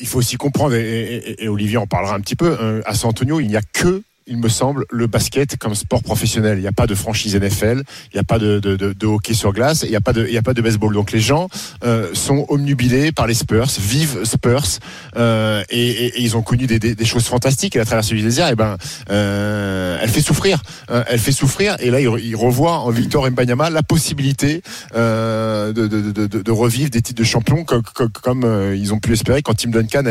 Il 0.00 0.06
faut 0.06 0.18
aussi 0.18 0.36
comprendre, 0.36 0.74
et, 0.76 1.16
et- 1.16 1.44
et 1.44 1.48
Olivier 1.48 1.76
en 1.76 1.88
parlera 1.88 2.14
un 2.14 2.20
petit 2.20 2.36
peu, 2.36 2.56
euh, 2.60 2.80
à 2.86 2.94
San 2.94 3.10
Antonio, 3.10 3.40
il 3.40 3.48
n'y 3.48 3.56
a 3.56 3.62
que 3.72 4.02
il 4.26 4.36
me 4.38 4.48
semble, 4.48 4.84
le 4.90 5.06
basket 5.06 5.56
comme 5.56 5.74
sport 5.74 6.02
professionnel. 6.02 6.58
Il 6.58 6.62
n'y 6.62 6.68
a 6.68 6.72
pas 6.72 6.86
de 6.86 6.94
franchise 6.94 7.34
NFL, 7.34 7.82
il 8.12 8.16
n'y 8.16 8.20
a 8.20 8.24
pas 8.24 8.38
de, 8.38 9.06
hockey 9.06 9.34
sur 9.34 9.52
glace, 9.52 9.82
il 9.82 9.90
n'y 9.90 9.96
a 9.96 10.00
pas 10.00 10.12
de, 10.12 10.24
il 10.26 10.30
n'y 10.30 10.38
a 10.38 10.42
pas 10.42 10.54
de 10.54 10.62
baseball. 10.62 10.94
Donc 10.94 11.12
les 11.12 11.20
gens 11.20 11.48
euh, 11.84 12.08
sont 12.14 12.46
omnubilés 12.48 13.12
par 13.12 13.26
les 13.26 13.34
Spurs, 13.34 13.68
vivent 13.78 14.24
Spurs, 14.24 14.78
euh, 15.16 15.62
et, 15.70 16.22
ils 16.22 16.36
ont 16.36 16.42
connu 16.42 16.66
des, 16.66 17.04
choses 17.04 17.24
fantastiques. 17.24 17.76
Et 17.76 17.78
la 17.78 17.84
traversée 17.84 18.14
du 18.14 18.22
désert, 18.22 18.48
et 18.48 18.54
ben, 18.54 18.76
euh, 19.10 19.98
elle 20.00 20.08
fait 20.08 20.22
souffrir. 20.22 20.62
Euh, 20.90 21.04
elle 21.08 21.18
fait 21.18 21.32
souffrir. 21.32 21.76
Et 21.80 21.90
là, 21.90 22.00
il, 22.00 22.08
il 22.24 22.36
revoit 22.36 22.78
en 22.78 22.90
Victor 22.90 23.28
Mbanyama 23.30 23.70
la 23.70 23.82
possibilité 23.82 24.62
de, 24.94 26.50
revivre 26.50 26.90
des 26.90 27.02
titres 27.02 27.20
de 27.20 27.26
champion 27.26 27.64
comme, 27.64 28.72
ils 28.74 28.92
ont 28.94 28.98
pu 28.98 29.12
espérer 29.12 29.42
quand 29.42 29.54
Tim 29.54 29.70
Duncan 29.70 30.04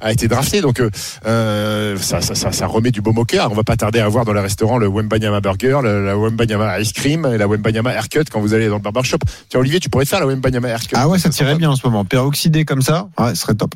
a 0.00 0.12
été 0.12 0.28
drafté. 0.28 0.60
Donc 0.60 0.82
ça 1.22 2.66
remet 2.66 2.90
du 2.90 3.00
baume 3.00 3.18
au 3.18 3.24
cœur. 3.24 3.49
On 3.50 3.54
va 3.54 3.64
pas 3.64 3.76
tarder 3.76 3.98
à 3.98 4.08
voir 4.08 4.24
dans 4.24 4.32
les 4.32 4.40
restaurants 4.40 4.78
le 4.78 4.86
Wembanyama 4.86 5.40
Burger, 5.40 5.80
le, 5.82 6.06
la 6.06 6.16
Wembanyama 6.16 6.78
Ice 6.78 6.92
Cream 6.92 7.26
et 7.26 7.36
la 7.36 7.48
Wembanyama 7.48 7.90
Haircut 7.90 8.22
quand 8.30 8.40
vous 8.40 8.54
allez 8.54 8.68
dans 8.68 8.76
le 8.76 8.80
barbershop. 8.80 9.18
Tiens 9.48 9.58
Olivier, 9.58 9.80
tu 9.80 9.90
pourrais 9.90 10.04
te 10.04 10.10
faire 10.10 10.20
la 10.20 10.26
Wembanyama 10.26 10.68
Haircut. 10.68 10.94
Ah 10.96 11.08
ouais, 11.08 11.18
ça 11.18 11.30
tirait 11.30 11.56
bien 11.56 11.70
en 11.70 11.74
ce 11.74 11.84
moment. 11.84 12.04
Peroxydé 12.04 12.64
comme 12.64 12.80
ça, 12.80 13.08
ouais, 13.18 13.34
ce 13.34 13.42
serait 13.42 13.56
top. 13.56 13.74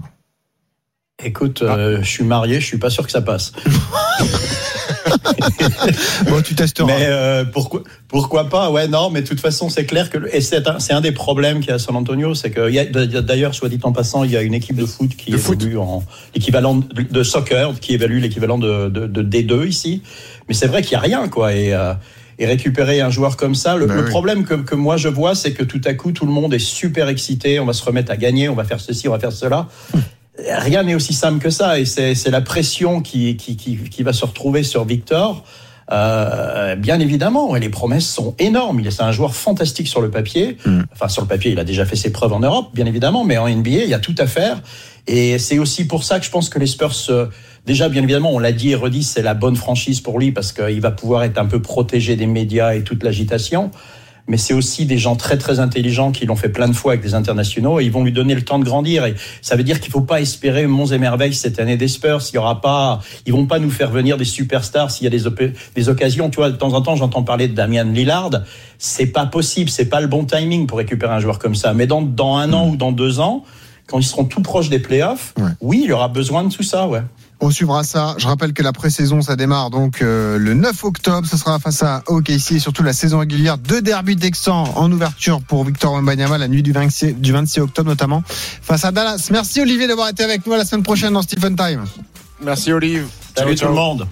Écoute, 1.24 1.62
euh, 1.62 1.98
je 2.02 2.08
suis 2.08 2.24
marié, 2.24 2.60
je 2.60 2.66
suis 2.66 2.78
pas 2.78 2.90
sûr 2.90 3.04
que 3.04 3.10
ça 3.10 3.22
passe. 3.22 3.52
Bon, 6.28 6.42
tu 6.42 6.54
testeras. 6.54 6.86
Mais 6.86 7.06
euh, 7.06 7.44
pourquoi, 7.44 7.82
pourquoi 8.08 8.48
pas? 8.48 8.70
Ouais, 8.70 8.88
non, 8.88 9.10
mais 9.10 9.22
de 9.22 9.26
toute 9.26 9.40
façon, 9.40 9.68
c'est 9.68 9.84
clair 9.86 10.10
que 10.10 10.18
et 10.32 10.40
c'est 10.40 10.66
un, 10.68 10.78
un 10.90 11.00
des 11.00 11.12
problèmes 11.12 11.60
qu'il 11.60 11.68
y 11.68 11.72
a 11.72 11.76
à 11.76 11.78
San 11.78 11.96
Antonio, 11.96 12.34
c'est 12.34 12.50
que 12.50 13.20
d'ailleurs, 13.20 13.54
soit 13.54 13.68
dit 13.68 13.78
en 13.82 13.92
passant, 13.92 14.24
il 14.24 14.30
y 14.30 14.36
a 14.36 14.42
une 14.42 14.54
équipe 14.54 14.76
de 14.76 14.86
foot 14.86 15.10
qui 15.16 15.30
De 15.30 15.36
foot. 15.36 15.60
évalue 15.62 15.76
en 15.78 16.02
l'équivalent 16.34 16.76
de, 16.76 17.22
soccer, 17.22 17.78
qui 17.80 17.94
évalue 17.94 18.20
l'équivalent 18.20 18.58
de, 18.58 18.88
de, 18.88 19.06
de 19.06 19.22
D2 19.22 19.66
ici. 19.66 20.02
Mais 20.48 20.54
c'est 20.54 20.66
vrai 20.66 20.82
qu'il 20.82 20.92
y 20.92 20.96
a 20.96 21.00
rien, 21.00 21.28
quoi. 21.28 21.54
Et, 21.54 21.72
euh, 21.72 21.94
et 22.38 22.46
récupérer 22.46 23.00
un 23.00 23.10
joueur 23.10 23.36
comme 23.36 23.54
ça, 23.54 23.76
le, 23.76 23.86
Ben 23.86 23.94
le 23.94 24.02
oui. 24.04 24.10
problème 24.10 24.44
que, 24.44 24.54
que 24.54 24.74
moi 24.74 24.96
je 24.96 25.08
vois, 25.08 25.34
c'est 25.36 25.52
que 25.52 25.62
tout 25.62 25.80
à 25.84 25.94
coup, 25.94 26.10
tout 26.12 26.26
le 26.26 26.32
monde 26.32 26.52
est 26.52 26.58
super 26.58 27.08
excité. 27.08 27.60
On 27.60 27.64
va 27.64 27.72
se 27.72 27.84
remettre 27.84 28.10
à 28.10 28.16
gagner, 28.16 28.48
on 28.48 28.54
va 28.56 28.64
faire 28.64 28.80
ceci, 28.80 29.08
on 29.08 29.12
va 29.12 29.20
faire 29.20 29.30
cela. 29.32 29.68
Rien 30.38 30.82
n'est 30.82 30.94
aussi 30.94 31.12
simple 31.12 31.38
que 31.38 31.50
ça, 31.50 31.78
et 31.78 31.84
c'est 31.84 32.14
c'est 32.14 32.30
la 32.30 32.40
pression 32.40 33.00
qui, 33.00 33.36
qui, 33.36 33.56
qui, 33.56 33.76
qui 33.76 34.02
va 34.02 34.12
se 34.12 34.24
retrouver 34.24 34.62
sur 34.62 34.84
Victor. 34.84 35.44
Euh, 35.92 36.76
bien 36.76 36.98
évidemment, 36.98 37.56
et 37.56 37.60
les 37.60 37.68
promesses 37.68 38.06
sont 38.06 38.34
énormes. 38.38 38.80
Il 38.80 38.86
est 38.86 39.00
un 39.00 39.12
joueur 39.12 39.34
fantastique 39.34 39.86
sur 39.86 40.00
le 40.00 40.10
papier. 40.10 40.56
Enfin, 40.92 41.08
sur 41.08 41.22
le 41.22 41.28
papier, 41.28 41.52
il 41.52 41.58
a 41.58 41.64
déjà 41.64 41.84
fait 41.84 41.96
ses 41.96 42.10
preuves 42.10 42.32
en 42.32 42.40
Europe, 42.40 42.70
bien 42.74 42.86
évidemment, 42.86 43.24
mais 43.24 43.36
en 43.36 43.48
NBA, 43.48 43.84
il 43.84 43.88
y 43.88 43.94
a 43.94 43.98
tout 43.98 44.14
à 44.18 44.26
faire. 44.26 44.62
Et 45.06 45.38
c'est 45.38 45.58
aussi 45.58 45.86
pour 45.86 46.04
ça 46.04 46.18
que 46.18 46.24
je 46.24 46.30
pense 46.30 46.48
que 46.48 46.58
les 46.58 46.66
Spurs, 46.66 46.94
euh, 47.10 47.26
déjà, 47.66 47.88
bien 47.88 48.02
évidemment, 48.02 48.32
on 48.32 48.38
l'a 48.38 48.52
dit 48.52 48.70
et 48.70 48.74
redit, 48.74 49.02
c'est 49.02 49.22
la 49.22 49.34
bonne 49.34 49.56
franchise 49.56 50.00
pour 50.00 50.18
lui 50.18 50.32
parce 50.32 50.52
qu'il 50.52 50.80
va 50.80 50.90
pouvoir 50.90 51.24
être 51.24 51.38
un 51.38 51.46
peu 51.46 51.60
protégé 51.60 52.16
des 52.16 52.26
médias 52.26 52.74
et 52.74 52.82
toute 52.82 53.02
l'agitation. 53.02 53.70
Mais 54.26 54.38
c'est 54.38 54.54
aussi 54.54 54.86
des 54.86 54.96
gens 54.96 55.16
très 55.16 55.36
très 55.36 55.60
intelligents 55.60 56.10
qui 56.10 56.24
l'ont 56.24 56.34
fait 56.36 56.48
plein 56.48 56.66
de 56.68 56.72
fois 56.72 56.92
avec 56.92 57.04
des 57.04 57.14
internationaux 57.14 57.78
et 57.78 57.84
ils 57.84 57.92
vont 57.92 58.02
lui 58.04 58.12
donner 58.12 58.34
le 58.34 58.40
temps 58.40 58.58
de 58.58 58.64
grandir. 58.64 59.04
Et 59.04 59.14
ça 59.42 59.54
veut 59.54 59.64
dire 59.64 59.80
qu'il 59.80 59.92
faut 59.92 60.00
pas 60.00 60.20
espérer 60.22 60.66
monts 60.66 60.86
et 60.86 60.96
merveilles 60.98 61.34
cette 61.34 61.58
année 61.60 61.76
des 61.76 61.88
Spurs. 61.88 62.22
Il 62.32 62.36
y 62.36 62.38
aura 62.38 62.62
pas, 62.62 63.00
ils 63.26 63.32
vont 63.34 63.44
pas 63.44 63.58
nous 63.58 63.68
faire 63.70 63.90
venir 63.90 64.16
des 64.16 64.24
superstars 64.24 64.90
s'il 64.90 65.04
y 65.04 65.06
a 65.06 65.10
des, 65.10 65.24
des 65.74 65.88
occasions. 65.90 66.30
Tu 66.30 66.36
vois, 66.36 66.50
de 66.50 66.56
temps 66.56 66.72
en 66.72 66.80
temps, 66.80 66.96
j'entends 66.96 67.22
parler 67.22 67.48
de 67.48 67.54
Damian 67.54 67.84
Lillard. 67.84 68.30
C'est 68.78 69.06
pas 69.08 69.26
possible, 69.26 69.68
c'est 69.68 69.90
pas 69.90 70.00
le 70.00 70.06
bon 70.06 70.24
timing 70.24 70.66
pour 70.66 70.78
récupérer 70.78 71.12
un 71.12 71.20
joueur 71.20 71.38
comme 71.38 71.54
ça. 71.54 71.74
Mais 71.74 71.86
dans, 71.86 72.00
dans 72.00 72.36
un 72.36 72.50
an 72.54 72.68
ou 72.70 72.76
dans 72.76 72.92
deux 72.92 73.20
ans, 73.20 73.44
quand 73.86 73.98
ils 73.98 74.04
seront 74.04 74.24
tout 74.24 74.40
proches 74.40 74.70
des 74.70 74.78
playoffs, 74.78 75.34
Ouais. 75.38 75.50
oui, 75.60 75.80
il 75.84 75.90
y 75.90 75.92
aura 75.92 76.08
besoin 76.08 76.44
de 76.44 76.48
tout 76.52 76.62
ça, 76.62 76.88
ouais. 76.88 77.02
On 77.40 77.50
suivra 77.50 77.84
ça. 77.84 78.14
Je 78.18 78.26
rappelle 78.26 78.52
que 78.52 78.62
la 78.62 78.72
pré-saison, 78.72 79.20
ça 79.20 79.36
démarre 79.36 79.70
donc 79.70 80.00
euh, 80.00 80.38
le 80.38 80.54
9 80.54 80.84
octobre. 80.84 81.26
Ce 81.26 81.36
sera 81.36 81.58
face 81.58 81.82
à 81.82 82.02
OKC 82.06 82.52
et 82.52 82.58
surtout 82.58 82.82
la 82.82 82.92
saison 82.92 83.18
régulière. 83.18 83.58
Deux 83.58 83.82
derbys 83.82 84.16
texans 84.16 84.66
en 84.76 84.90
ouverture 84.90 85.40
pour 85.42 85.64
Victor 85.64 85.92
Wembanyama 85.94 86.38
la 86.38 86.48
nuit 86.48 86.62
du 86.62 86.72
26, 86.72 87.14
du 87.14 87.32
26 87.32 87.60
octobre 87.60 87.88
notamment 87.88 88.22
face 88.26 88.84
à 88.84 88.92
Dallas. 88.92 89.28
Merci 89.30 89.60
Olivier 89.60 89.86
d'avoir 89.86 90.08
été 90.08 90.22
avec 90.22 90.46
nous 90.46 90.52
à 90.52 90.58
la 90.58 90.64
semaine 90.64 90.84
prochaine 90.84 91.12
dans 91.12 91.22
Stephen 91.22 91.56
Time. 91.56 91.84
Merci 92.42 92.72
Olive. 92.72 93.06
Salut 93.36 93.56
Ciao, 93.56 93.68
tout 93.68 93.74
le 93.74 93.80
monde. 93.80 94.06